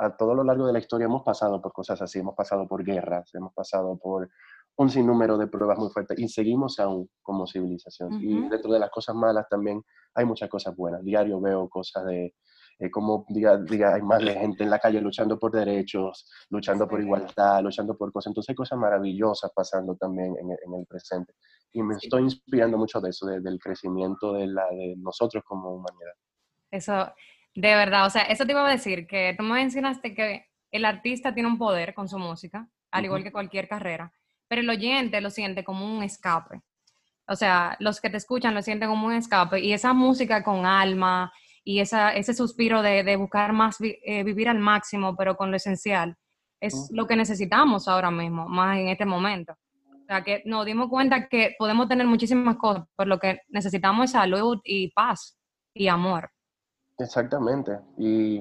[0.00, 2.82] a todo lo largo de la historia hemos pasado por cosas así, hemos pasado por
[2.82, 4.28] guerras, hemos pasado por
[4.76, 8.12] un sinnúmero de pruebas muy fuertes y seguimos aún como civilización.
[8.22, 9.82] Y dentro de las cosas malas también
[10.14, 11.02] hay muchas cosas buenas.
[11.02, 12.34] Diario veo cosas de
[12.78, 17.00] eh, cómo día, día hay más gente en la calle luchando por derechos, luchando por
[17.00, 18.30] igualdad, luchando por cosas.
[18.30, 21.32] Entonces hay cosas maravillosas pasando también en, en el presente
[21.76, 26.14] y me estoy inspirando mucho de eso, del crecimiento de, la, de nosotros como humanidad.
[26.70, 27.12] Eso,
[27.54, 30.86] de verdad, o sea, eso te iba a decir, que tú me mencionaste que el
[30.86, 34.10] artista tiene un poder con su música, al igual que cualquier carrera,
[34.48, 36.62] pero el oyente lo siente como un escape.
[37.28, 40.64] O sea, los que te escuchan lo sienten como un escape y esa música con
[40.64, 41.30] alma
[41.62, 45.58] y esa, ese suspiro de, de buscar más, eh, vivir al máximo, pero con lo
[45.58, 46.16] esencial,
[46.58, 49.58] es lo que necesitamos ahora mismo, más en este momento.
[50.06, 54.04] O sea, que nos dimos cuenta que podemos tener muchísimas cosas, pero lo que necesitamos
[54.04, 55.36] es salud y paz
[55.74, 56.30] y amor.
[56.96, 57.80] Exactamente.
[57.98, 58.40] Y,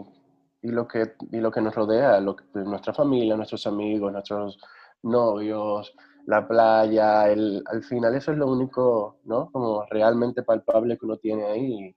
[0.62, 4.60] y lo, que, y lo que nos rodea, lo nuestra familia, nuestros amigos, nuestros
[5.02, 5.92] novios,
[6.28, 9.50] la playa, el, al final eso es lo único, ¿no?
[9.52, 11.96] Como realmente palpable que uno tiene ahí.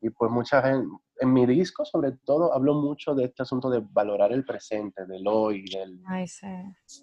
[0.00, 0.88] Y pues mucha gente,
[1.22, 5.26] en mi disco sobre todo hablo mucho de este asunto de valorar el presente, del
[5.26, 6.00] hoy, del...
[6.06, 6.46] Ay, sí.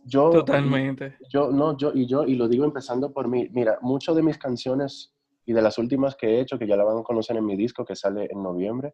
[0.06, 1.18] Yo, Totalmente.
[1.30, 4.38] Yo, no, yo, y yo, y lo digo empezando por mí, mira, muchas de mis
[4.38, 5.14] canciones
[5.46, 7.56] y de las últimas que he hecho, que ya la van a conocer en mi
[7.58, 8.94] disco que sale en noviembre,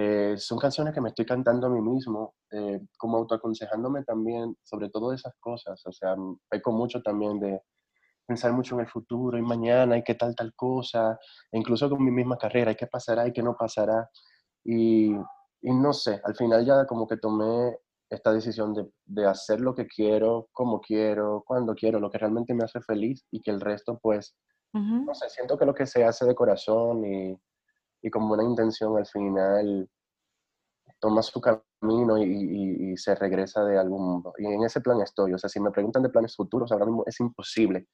[0.00, 4.90] Eh, son canciones que me estoy cantando a mí mismo, eh, como autoaconsejándome también sobre
[4.90, 5.82] todo esas cosas.
[5.86, 6.14] O sea,
[6.48, 7.60] peco mucho también de
[8.28, 11.18] pensar mucho en el futuro y mañana y qué tal tal cosa,
[11.50, 14.08] e incluso con mi misma carrera, y qué pasará y qué no pasará.
[14.64, 15.14] Y,
[15.62, 17.78] y no sé, al final ya como que tomé
[18.10, 22.54] esta decisión de, de, hacer lo que quiero, como quiero, cuando quiero, lo que realmente
[22.54, 24.34] me hace feliz y que el resto pues,
[24.72, 27.36] no sé, siento que lo que se hace de corazón y,
[28.02, 29.88] y como una intención al final
[31.00, 34.32] toma su camino y, y, se regresa de algún mundo.
[34.38, 35.32] Y en ese plan estoy.
[35.32, 37.88] O sea, si me preguntan de planes futuros, ahora mismo es imposible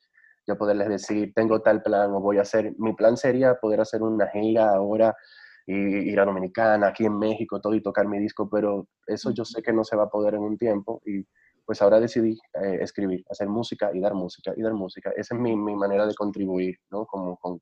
[0.47, 4.03] yo poderles decir, tengo tal plan o voy a hacer, mi plan sería poder hacer
[4.03, 5.17] una gira ahora
[5.67, 5.75] y
[6.11, 9.63] ir a Dominicana, aquí en México, todo y tocar mi disco, pero eso yo sé
[9.63, 11.25] que no se va a poder en un tiempo y
[11.65, 15.11] pues ahora decidí eh, escribir, hacer música y dar música y dar música.
[15.17, 17.07] Esa es mi, mi manera de contribuir, ¿no?
[17.07, 17.61] Como con,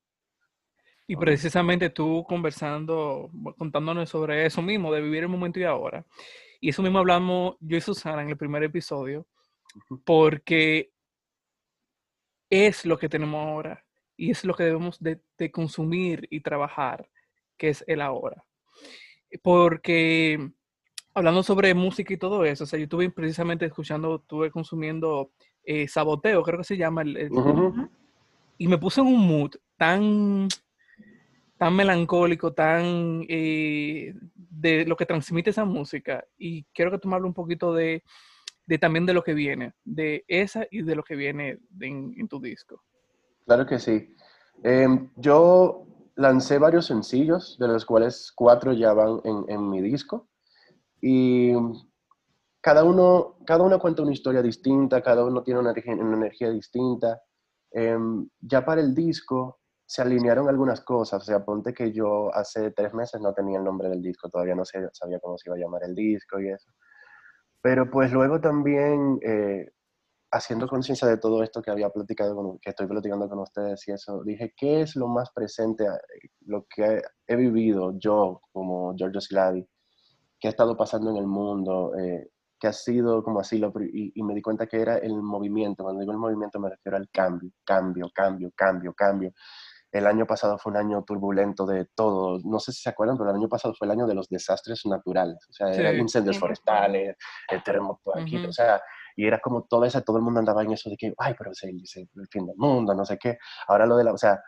[1.05, 6.05] y precisamente tú conversando, contándonos sobre eso mismo, de vivir el momento y ahora.
[6.61, 9.27] Y eso mismo hablamos yo y Susana en el primer episodio,
[10.05, 10.93] porque
[12.49, 13.85] es lo que tenemos ahora
[14.15, 15.19] y es lo que debemos de,
[15.51, 17.09] consumir y trabajar,
[17.57, 18.43] que es el ahora.
[19.41, 20.51] Porque
[21.13, 25.31] hablando sobre música y todo eso, o sea, yo estuve precisamente escuchando, estuve consumiendo
[25.63, 27.31] eh, Saboteo, creo que se llama, el,
[28.57, 30.47] y me puse en un mood tan
[31.57, 36.25] tan melancólico, tan eh, de lo que transmite esa música.
[36.37, 38.03] Y quiero que tú me hables un poquito de,
[38.65, 42.41] de, también de lo que viene, de esa y de lo que viene en, tu
[42.41, 42.83] disco.
[43.45, 44.13] Claro que sí.
[44.61, 45.85] Em, yo
[46.15, 50.29] lancé varios sencillos, de los cuales cuatro ya van en, en mi disco.
[51.01, 51.53] Y
[52.61, 57.21] cada uno, cada uno cuenta una historia distinta, cada uno tiene una, una energía distinta.
[57.71, 61.21] Em, ya para el disco se alinearon algunas cosas.
[61.23, 64.55] O sea, ponte que yo hace tres meses no tenía el nombre del disco, todavía
[64.55, 66.71] no sabía cómo se iba a llamar el disco y eso.
[67.61, 69.71] Pero pues luego también eh,
[70.33, 73.91] haciendo conciencia de todo esto que había platicado, con, que estoy platicando con ustedes y
[73.91, 79.21] eso, dije, ¿qué es lo más presente, eh, lo que he, vivido yo como Giorgio
[79.21, 79.65] Siladi,
[80.39, 84.11] que ha estado pasando en el mundo, eh, que ha sido como así, lo, y,
[84.15, 87.09] y, me di cuenta que era el movimiento, cuando digo el movimiento me refiero al
[87.09, 89.33] cambio, cambio, cambio, cambio, cambio
[89.93, 92.39] el año pasado fue un año turbulento de todo.
[92.43, 94.85] No sé si se acuerdan, pero el año pasado fue el año de los desastres
[94.87, 95.37] naturales.
[95.49, 97.15] O sea, eran incendios forestales,
[97.47, 98.81] el terremoto aquí, o sea,
[99.15, 101.51] y era como toda esa, todo el mundo andaba en eso de que, ay, pero
[101.51, 101.81] es el,
[102.15, 103.37] el fin del mundo, no sé qué.
[103.67, 104.41] Ahora lo de la, o sea,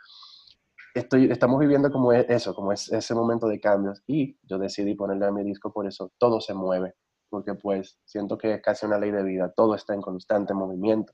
[0.94, 4.04] estoy, estamos viviendo como e, eso, como es, ese momento de cambios.
[4.08, 6.96] Y yo decidí ponerle a mi disco por eso, todo se mueve,
[7.30, 11.14] porque pues siento que es casi una ley de vida, todo está en constante movimiento.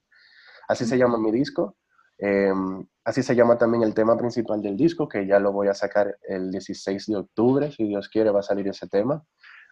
[0.68, 1.78] Así se llama mi disco,
[2.24, 5.74] Em, así se llama también el tema principal del disco, que ya lo voy a
[5.74, 9.26] sacar el 16 de octubre, si Dios quiere va a salir ese tema.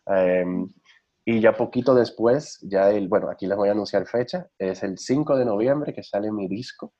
[0.07, 0.67] Em,
[1.29, 4.97] y ya poquito después, ya el, bueno, aquí les voy a anunciar fecha, es el
[4.97, 6.95] 5 de noviembre que sale mi disco.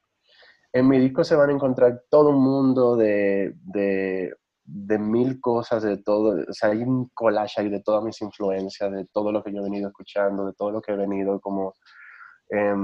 [0.71, 5.81] En mi disco se van a encontrar todo un mundo de, de, de mil cosas,
[5.81, 9.43] de todo, o sea, hay un collage ahí de todas mis influencias, de todo lo
[9.43, 11.73] que yo he venido escuchando, de todo lo que he venido como...
[12.51, 12.75] Eh,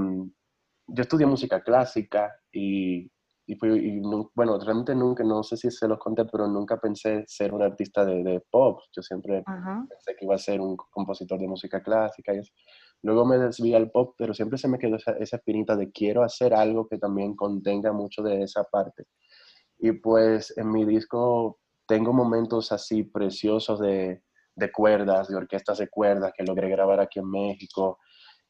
[0.88, 3.08] yo estudié música clásica y,
[3.48, 4.02] y, fui,
[4.34, 8.04] bueno, realmente nunca, no sé si se los conté, pero nunca pensé ser un artista
[8.04, 8.80] de, de pop.
[8.94, 12.52] Yo siempre pensé que iba a ser un compositor de música clásica y eso.
[13.02, 16.24] Luego me desví al pop, pero siempre se me quedó esa, esa espinita de quiero
[16.24, 19.04] hacer algo que también contenga mucho de esa parte.
[19.78, 24.22] Y pues en mi disco tengo momentos así preciosos de,
[24.56, 27.98] de cuerdas, de orquestas de cuerdas que logré grabar aquí en México.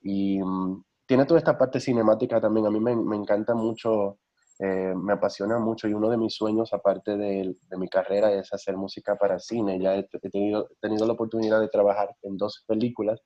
[0.01, 2.67] Y mm, tiene toda esta parte cinemática también.
[2.67, 4.21] A mí me, me encanta mucho,
[4.59, 8.53] eh, me apasiona mucho y uno de mis sueños, aparte de, de mi carrera, es
[8.53, 9.79] hacer música para cine.
[9.79, 13.21] Ya he, tenido, tenido, la oportunidad de trabajar en dos películas.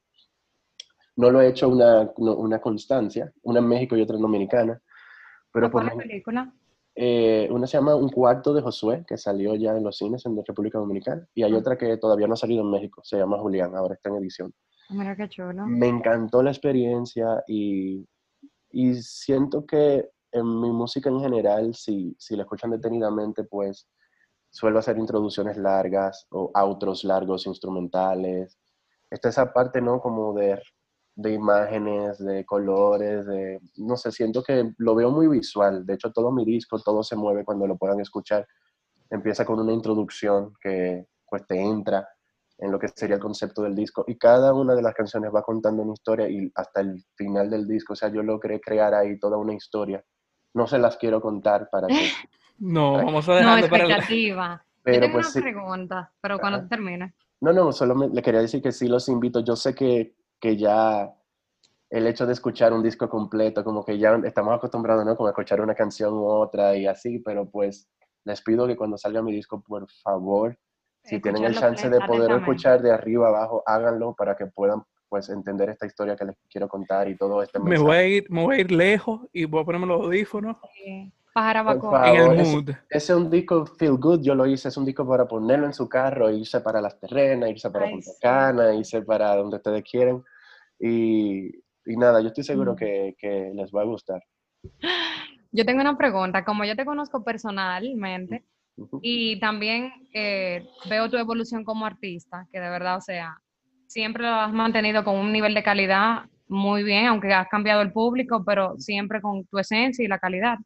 [1.17, 4.81] No lo he hecho una, una constancia, una en México y otra en Dominicana.
[5.53, 6.53] Pero ¿Cuál película?
[6.97, 10.35] Eh, una se llama Un cuarto de Josué, que salió ya en los cines en
[10.35, 11.59] la República Dominicana, y hay ah.
[11.59, 14.53] otra que todavía no ha salido en México, se llama Julián, ahora está en edición.
[14.91, 15.67] Mira qué chulo.
[15.67, 18.05] Me encantó la experiencia y,
[18.73, 23.89] y siento que en mi música en general, si, si la escuchan detenidamente, pues
[24.51, 28.59] suelo hacer introducciones largas o outros largos instrumentales.
[29.11, 30.01] Está esa parte, ¿no?
[30.01, 30.61] Como de,
[31.15, 35.85] de imágenes, de colores, de, no sé, siento que lo veo muy visual.
[35.87, 38.47] De hecho, todo mi disco, todo se mueve cuando lo puedan escuchar.
[39.11, 42.09] Empieza con una introducción que pues te entra
[42.59, 44.05] en lo que sería el concepto del disco.
[44.07, 47.67] Y cada una de las canciones va contando una historia y hasta el final del
[47.67, 50.05] disco, o sea, yo logré crear ahí toda una historia.
[50.55, 51.95] No se las quiero contar para que...
[52.63, 54.47] No, vamos a dejarlo no, expectativa.
[54.47, 54.65] Para...
[54.83, 57.15] Pero, yo tengo pues, una pregunta, pero cuando termine.
[57.41, 59.41] No, no, solo le quería decir que sí los invito.
[59.41, 61.11] Yo sé que, que ya
[61.91, 65.17] el hecho de escuchar un disco completo, como que ya estamos acostumbrados, ¿no?
[65.17, 67.89] Como a escuchar una canción u otra y así, pero pues
[68.25, 70.57] les pido que cuando salga mi disco, por favor,
[71.03, 75.29] si tienen el chance de poder escuchar de arriba abajo, háganlo para que puedan pues
[75.29, 77.79] entender esta historia que les quiero contar y todo este mensaje.
[77.79, 80.57] Me voy a ir, me voy a ir lejos y voy a ponerme los audífonos.
[80.73, 81.13] Sí.
[81.33, 82.71] Favor, en el mood.
[82.89, 85.73] Ese, es un disco feel good, yo lo hice, es un disco para ponerlo en
[85.73, 90.25] su carro, irse para las terrenas, irse para Punta Cana, irse para donde ustedes quieren.
[90.79, 91.47] Y,
[91.87, 92.77] y nada, yo estoy seguro mm.
[92.77, 94.23] que, que, les va a gustar.
[95.53, 98.45] Yo tengo una pregunta, como yo te conozco personalmente
[99.03, 103.37] y también eh, veo tu evolución como artista, que de verdad, o sea,
[103.91, 107.93] siempre lo has mantenido con un nivel de calidad muy bien, aunque has cambiado el
[107.93, 110.59] público, pero siempre con tu esencia y la calidad.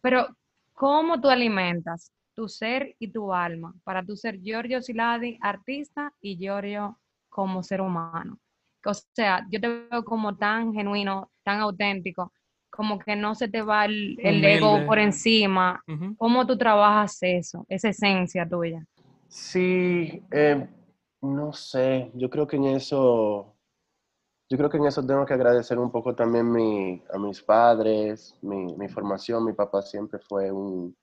[0.00, 0.26] Pero,
[0.72, 6.36] ¿cómo tú alimentas tu ser y tu alma para tú ser Giorgio Siladi, artista, y
[6.38, 8.38] Giorgio como ser humano?
[8.84, 12.32] O sea, yo te veo como tan genuino, tan auténtico,
[12.70, 15.82] como que no se te va el, ego por encima.
[16.16, 18.86] ¿Cómo tú trabajas eso, esa esencia tuya?
[19.28, 20.66] Sí, eh,
[21.34, 23.56] no sé, yo creo que en eso
[24.48, 28.36] yo creo que en eso tengo que agradecer un poco también mi, a mis padres,
[28.42, 29.44] mi, mi, formación.
[29.44, 30.96] Mi papá siempre fue un,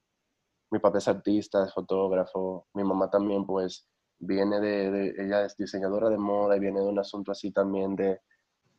[0.71, 2.67] mi papá es artista, es fotógrafo.
[2.73, 3.85] Mi mamá también, pues,
[4.19, 8.21] viene de, ella es diseñadora de moda y viene de un asunto así también de,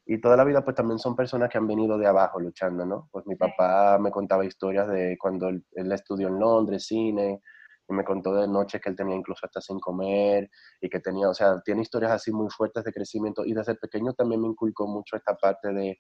[0.07, 3.09] y toda la vida, pues, también son personas que han venido de abajo luchando, ¿no?
[3.13, 7.43] Pues mi papá me contaba historias de cuando él estudió en Londres, cine,
[7.89, 11.29] y me contó de noches que él tenía incluso hasta sin comer y que tenía,
[11.29, 14.87] o sea, tiene historias así muy fuertes de crecimiento y desde pequeño también me inculcó
[14.87, 15.99] mucho esta parte de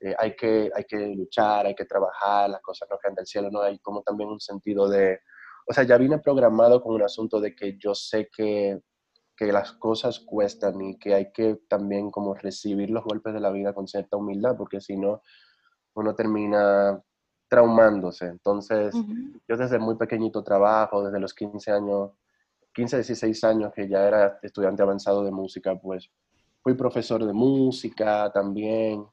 [0.00, 3.50] eh, hay, que, hay que luchar, hay que trabajar, las cosas no caen del cielo,
[3.50, 3.62] ¿no?
[3.62, 5.20] Hay como también un sentido de,
[5.66, 8.80] o sea, ya vine programado con un asunto de que yo sé que,
[9.36, 13.50] que las cosas cuestan y que hay que también como recibir los golpes de la
[13.50, 15.22] vida con cierta humildad, porque si no,
[15.94, 17.02] uno termina
[17.54, 18.26] traumándose.
[18.26, 18.92] Entonces,
[19.48, 22.10] yo desde muy pequeñito trabajo, desde los 15 años,
[22.74, 26.10] 15, 16 años que ya era estudiante avanzado de música, pues
[26.60, 29.06] fui profesor de música también.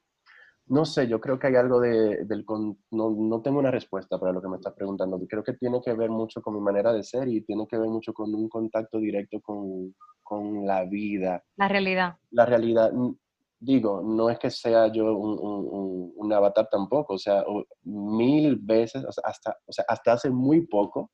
[0.65, 2.43] No sé, yo creo que hay algo de, del...
[2.89, 5.19] No, no tengo una respuesta para lo que me estás preguntando.
[5.30, 7.89] Creo que tiene que ver mucho con mi manera de ser y tiene que ver
[7.89, 11.43] mucho con un contacto directo con, con la vida.
[11.58, 12.15] La realidad.
[12.32, 12.91] La realidad
[13.62, 17.43] digo, no es que sea yo un, un, avatar tampoco, o sea,
[17.84, 21.12] mil veces, hasta, o sea, hasta hace muy poco,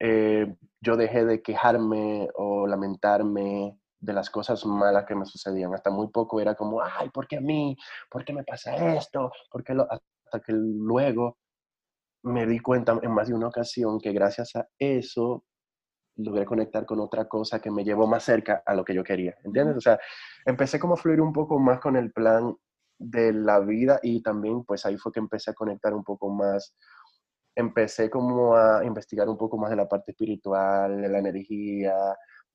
[0.00, 0.46] eh,
[0.80, 5.74] yo dejé de quejarme o lamentarme de las cosas malas que me sucedían.
[5.74, 7.76] Hasta muy poco era como, ay, ¿por qué a mí?
[8.10, 9.30] ¿Por qué me pasa esto?
[9.50, 9.86] ¿Por qué lo?
[9.90, 11.38] Hasta que luego
[12.22, 15.44] me di cuenta en más de una ocasión que gracias a eso
[16.16, 19.36] logré conectar con otra cosa que me llevó más cerca a lo que yo quería,
[19.44, 19.76] ¿entiendes?
[19.76, 19.98] O sea,
[20.44, 22.54] empecé como a fluir un poco más con el plan
[22.98, 26.74] de la vida y también pues ahí fue que empecé a conectar un poco más,
[27.54, 31.94] empecé como a investigar un poco más de la parte espiritual, de la energía,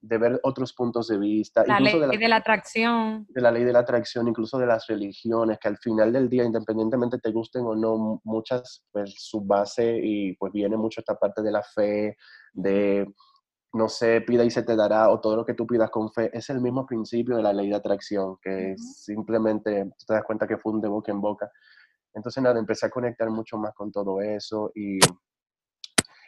[0.01, 1.63] de ver otros puntos de vista.
[1.67, 3.27] La ley de la, atracción.
[3.29, 6.43] De la ley de la atracción, incluso de las religiones, que al final del día,
[6.43, 11.43] independientemente te gusten o no, muchas, pues su base y pues viene mucho esta parte
[11.43, 12.17] de la fe,
[12.53, 13.13] de
[13.73, 16.29] no sé, pida y se te dará, o todo lo que tú pidas con fe,
[16.33, 20.47] es el mismo principio de la ley de atracción, que simplemente tú te das cuenta
[20.47, 21.49] que fue un de boca en boca.
[22.13, 24.99] Entonces, nada, empecé a conectar mucho más con todo eso y,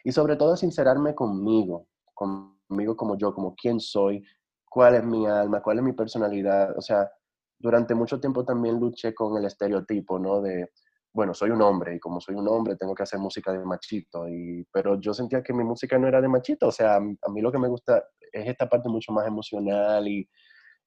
[0.03, 4.23] y sobre todo sincerarme conmigo, conmigo como yo, como quién soy,
[4.69, 6.77] cuál es mi alma, cuál es mi personalidad.
[6.77, 7.11] O sea,
[7.59, 10.41] durante mucho tiempo también luché con el estereotipo, ¿no?
[10.41, 10.71] De,
[11.13, 14.27] bueno, soy un hombre y como soy un hombre tengo que hacer música de machito,
[14.27, 17.41] y, pero yo sentía que mi música no era de machito, o sea, a mí
[17.41, 20.27] lo que me gusta es esta parte mucho más emocional y,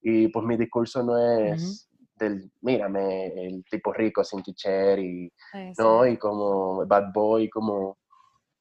[0.03, 5.33] y pues mi discurso no es del, mírame, el tipo rico sin teacher y,
[5.79, 6.07] ¿no?
[6.07, 7.99] y como bad boy, como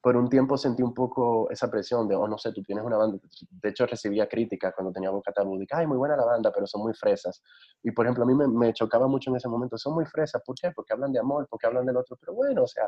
[0.05, 2.95] por un tiempo sentí un poco esa presión de, oh, no sé, tú tienes una
[2.95, 3.17] banda.
[3.49, 5.57] De hecho, recibía críticas cuando tenía Boca Tabú.
[5.57, 7.41] Dije, ay, muy buena la banda, pero son muy fresas.
[7.81, 10.43] Y, por ejemplo, a mí me, chocaba mucho en ese momento, son muy fresas.
[10.45, 10.69] ¿Por qué?
[10.75, 12.17] Porque hablan de amor, porque hablan del otro.
[12.19, 12.87] Pero bueno, o sea,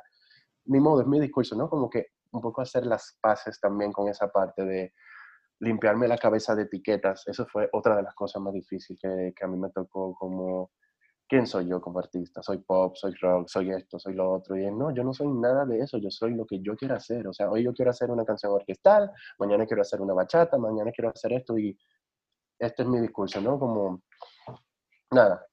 [0.66, 1.68] mi modo, es mi discurso, ¿no?
[1.68, 4.94] Como que un poco hacer las paces también con esa parte de
[5.62, 7.28] limpiarme la cabeza de etiquetas.
[7.28, 10.70] Eso fue otra de las cosas más difíciles que, que a mí me tocó como
[11.28, 12.42] ¿quién soy yo como artista?
[12.42, 14.58] Soy pop, soy rock, soy esto, soy lo otro.
[14.58, 17.28] Y no, yo no soy nada de eso, yo soy lo que yo quiero hacer.
[17.28, 20.92] O sea, hoy yo quiero hacer una canción orquestal, mañana quiero hacer una bachata, mañana
[20.92, 21.78] quiero hacer esto y
[22.58, 23.60] este es mi discurso, ¿no?
[23.60, 24.02] Como,
[25.12, 25.46] nada,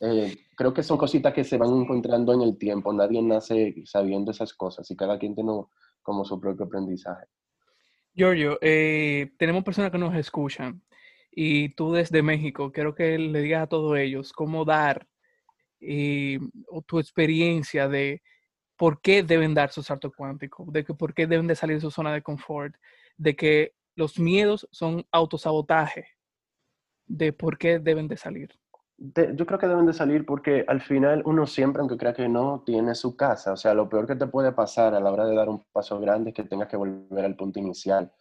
[0.00, 4.30] eh, creo que son cositas que se van encontrando en el tiempo, nadie nace sabiendo
[4.30, 5.52] esas cosas y cada quien tiene
[6.02, 7.26] como su propio aprendizaje.
[8.14, 10.82] Giorgio, eh, tenemos personas que nos escuchan
[11.30, 15.06] y tú desde México, quiero que le digas a todos ellos cómo dar
[15.80, 16.38] eh,
[16.86, 18.22] tu experiencia de
[18.76, 21.82] por qué deben dar su salto cuántico, de que por qué deben de salir de
[21.82, 22.74] su zona de confort,
[23.16, 26.06] de que los miedos son autosabotaje,
[27.06, 28.50] de por qué deben de salir.
[28.96, 32.62] yo creo que deben de salir porque al final uno siempre, aunque crea que no,
[32.64, 33.52] tiene su casa.
[33.52, 35.98] O sea, lo peor que te puede pasar a la hora de dar un paso
[35.98, 38.12] grande es que tengas que volver al punto inicial.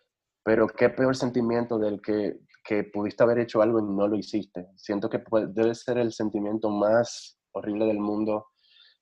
[0.44, 4.68] Pero qué peor sentimiento del que, que pudiste haber hecho algo y no lo hiciste.
[4.76, 8.48] Siento que debe ser el sentimiento más horrible del mundo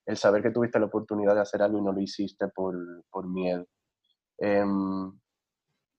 [0.05, 2.75] el saber que tuviste la oportunidad de hacer algo y no lo hiciste por,
[3.09, 3.65] por miedo.
[4.37, 5.11] Em,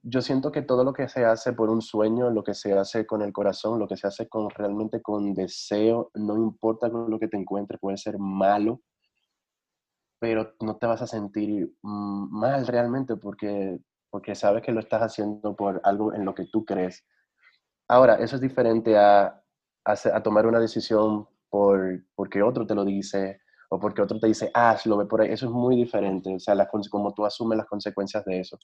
[0.02, 3.04] yo siento que todo lo que se hace por un sueño, lo que se hace
[3.04, 7.18] con el corazón, lo que se hace con realmente con deseo, no importa con lo
[7.18, 8.82] que te encuentres, puede ser malo,
[10.20, 15.56] pero no te vas a sentir mal realmente porque, porque sabes que lo estás haciendo
[15.56, 17.04] por algo en lo que tú crees.
[17.88, 19.42] Ahora, eso es diferente a,
[19.84, 23.40] a, tomar una decisión por, porque otro te lo dice
[23.70, 26.34] o porque otro te dice, ah, si lo ve por ahí, eso es muy diferente,
[26.34, 28.58] o sea, las, como tú asumes las consecuencias de eso.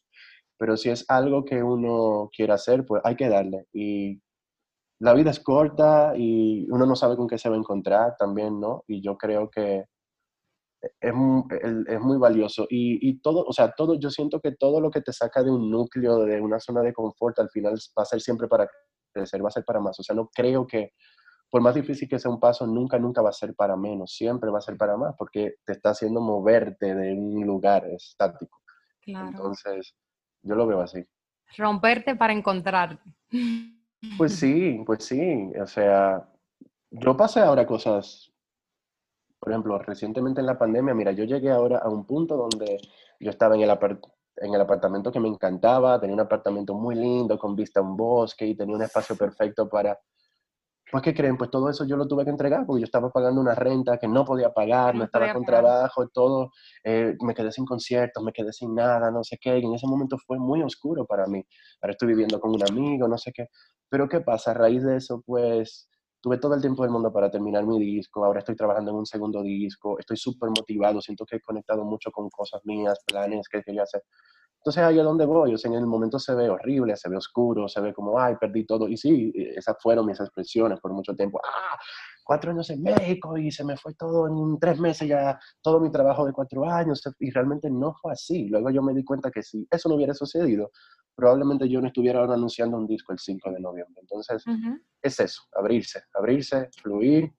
[0.59, 3.67] Pero si es algo que uno quiere hacer, pues hay que darle.
[3.73, 4.21] Y
[5.01, 8.61] la vida es corta y uno no sabe con qué se va a encontrar también,
[8.61, 8.85] ¿no?
[8.87, 9.87] Y yo creo que
[11.01, 11.13] es,
[11.89, 12.67] es muy valioso.
[12.71, 15.51] Y, y, todo, o sea, todo, yo siento que todo lo que te saca de
[15.51, 18.69] un núcleo, de una zona de confort, al final va a ser siempre para
[19.13, 19.99] crecer, va a ser para más.
[19.99, 20.91] O sea, no creo que
[21.53, 24.51] por más difícil que sea un paso, nunca, nunca va a ser para menos, siempre
[24.51, 28.63] va a ser para más, porque te está haciendo moverte de un lugar estático.
[29.03, 29.29] Claro.
[29.29, 29.95] Entonces,
[30.41, 31.05] yo lo veo así.
[31.59, 33.05] Romperte para encontrarte.
[34.17, 35.53] Pues sí, pues sí.
[35.61, 36.27] O sea,
[36.91, 38.33] yo pasé ahora cosas,
[39.39, 42.79] por ejemplo, recientemente en la pandemia, mira, yo llegué ahora a un punto donde
[43.21, 43.79] yo estaba en el,
[44.37, 47.95] en el apartamento que me encantaba, tenía un apartamento muy lindo con vista a un
[47.95, 49.99] bosque y tenía un espacio perfecto para
[50.93, 51.39] pues, ¿qué creen?
[51.39, 54.07] Pues todo eso yo lo tuve que entregar porque yo estaba pagando una renta que
[54.07, 56.51] no podía pagar, no, estaba con trabajo, todo,
[56.85, 59.87] eh, me quedé sin conciertos, me quedé sin nada, no sé qué, y en ese
[59.87, 61.43] momento fue muy oscuro para mí.
[61.81, 63.47] Ahora estoy viviendo con un amigo, no sé qué.
[63.89, 64.51] Pero ¿qué pasa?
[64.51, 65.89] A raíz de eso, pues
[66.23, 69.07] tuve todo el tiempo del mundo para terminar mi disco, ahora estoy trabajando en un
[69.07, 73.61] segundo disco, estoy súper motivado, siento que he conectado mucho con cosas mías, planes que
[73.63, 74.05] quería hacer.
[74.59, 77.17] Entonces ahí a dónde voy, o sea, en el momento se ve horrible, se ve
[77.17, 78.87] oscuro, se ve como, ay, perdí todo.
[78.87, 81.41] Y sí, esas fueron mis expresiones por mucho tiempo.
[81.45, 81.77] Ah,
[82.23, 85.91] cuatro años en México y se me fue todo en tres meses ya, todo mi
[85.91, 87.03] trabajo de cuatro años.
[87.19, 88.47] Y realmente no fue así.
[88.49, 90.71] Luego yo me di cuenta que si eso no hubiera sucedido,
[91.15, 94.01] probablemente yo no estuviera ahora anunciando un disco el 5 de noviembre.
[94.01, 94.45] Entonces,
[95.01, 97.33] es eso, abrirse, abrirse, fluir.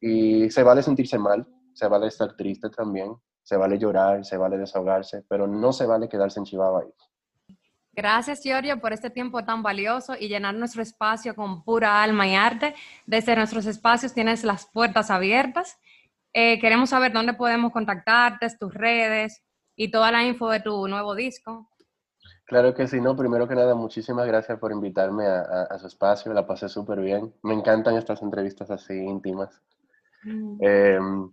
[0.00, 4.58] Y se vale sentirse mal, se vale estar triste también, se vale llorar, se vale
[4.58, 7.56] desahogarse, pero no se vale quedarse en Chihuahua ahí.
[7.92, 12.36] Gracias, Giorgio, por este tiempo tan valioso y llenar nuestro espacio con pura alma y
[12.36, 12.76] arte.
[13.06, 15.80] Desde nuestros espacios tienes las puertas abiertas.
[16.32, 19.42] Eh, queremos saber dónde podemos contactarte, tus redes
[19.74, 21.68] y toda la info de tu nuevo disco.
[22.48, 26.46] Claro que sí, no, primero que nada, muchísimas gracias por invitarme a, su espacio, la
[26.46, 27.34] pasé súper bien.
[27.42, 29.60] Me encantan estas entrevistas así íntimas.
[30.24, 30.56] Mm.
[30.58, 31.30] Em,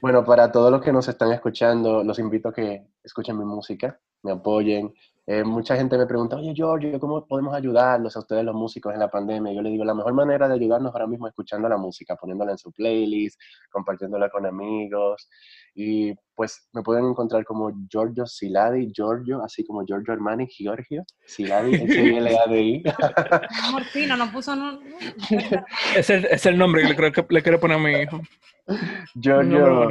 [0.00, 4.00] bueno, para todos los que nos están escuchando, los invito a que escuchen mi música,
[4.22, 4.94] me apoyen.
[5.26, 9.00] Eh, mucha gente me pregunta, oye, Giorgio, ¿cómo podemos ayudarlos a ustedes los músicos en
[9.00, 9.54] la pandemia?
[9.54, 12.52] Yo les digo, la mejor manera de ayudarnos ahora mismo es escuchando la música, poniéndola
[12.52, 15.26] en su playlist, compartiéndola con amigos.
[15.74, 21.74] Y pues me pueden encontrar como Giorgio Siladi, Giorgio, así como Giorgio Armani, Giorgio Siladi,
[21.74, 22.82] S-I-L-A-D-I.
[24.18, 24.54] No puso...
[24.54, 24.78] No,
[25.96, 28.20] es, el, es el nombre que le, creo que le quiero poner a mi hijo.
[29.14, 29.88] Giorgio,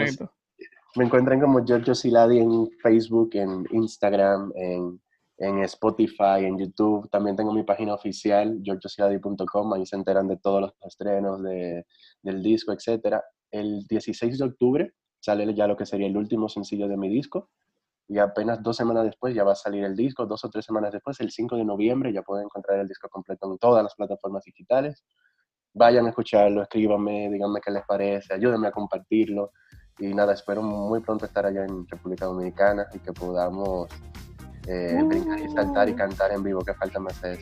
[0.96, 5.02] me encuentran como Giorgio Siladi en Facebook, en Instagram, en,
[5.46, 7.10] en, Spotify, en YouTube.
[7.10, 9.74] También tengo mi página oficial, giorgiosiladi.com.
[9.74, 11.86] Ahí se enteran de todos los estrenos de,
[12.22, 13.18] del disco, etc.
[13.52, 17.50] El 16 de octubre sale ya lo que sería el último sencillo de mi disco.
[18.08, 20.92] Y apenas dos semanas después ya va a salir el disco, dos o tres semanas
[20.92, 24.44] después, el 5 de noviembre, ya pueden encontrar el disco completo en todas las plataformas
[24.44, 25.04] digitales
[25.74, 29.52] vayan a escucharlo, escríbanme, díganme qué les parece, ayúdenme a compartirlo.
[30.00, 33.88] Y nada, espero muy pronto estar allá en República Dominicana y que podamos
[34.68, 35.96] eh, brincar y saltar y uh.
[35.96, 37.42] cantar en vivo, que falta más de eso.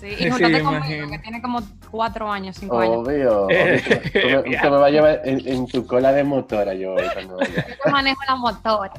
[0.00, 1.60] Sí, y juntate conmigo, que tiene como
[1.90, 2.96] cuatro años, cinco años.
[2.98, 6.96] Obvio, Usted me, va a llevar en, tu cola de motora yo.
[7.84, 8.92] Yo manejo la motora.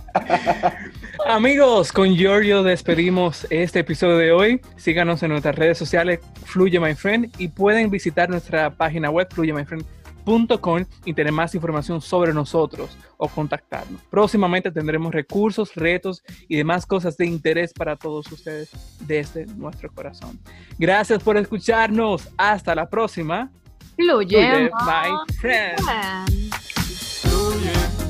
[1.25, 4.61] Amigos, con Giorgio despedimos este episodio de hoy.
[4.75, 9.97] Síganos en nuestras redes sociales, Fluye My Friend, y pueden visitar nuestra página web, fluyemyfriend.com
[11.05, 14.01] y tener más información sobre nosotros o contactarnos.
[14.09, 18.69] Próximamente tendremos recursos, retos y demás cosas de interés para todos ustedes
[19.01, 20.37] desde nuestro corazón.
[20.77, 22.27] Gracias por escucharnos.
[22.37, 23.49] Hasta la próxima.
[23.95, 24.69] Fluye.
[27.21, 28.06] Fluye,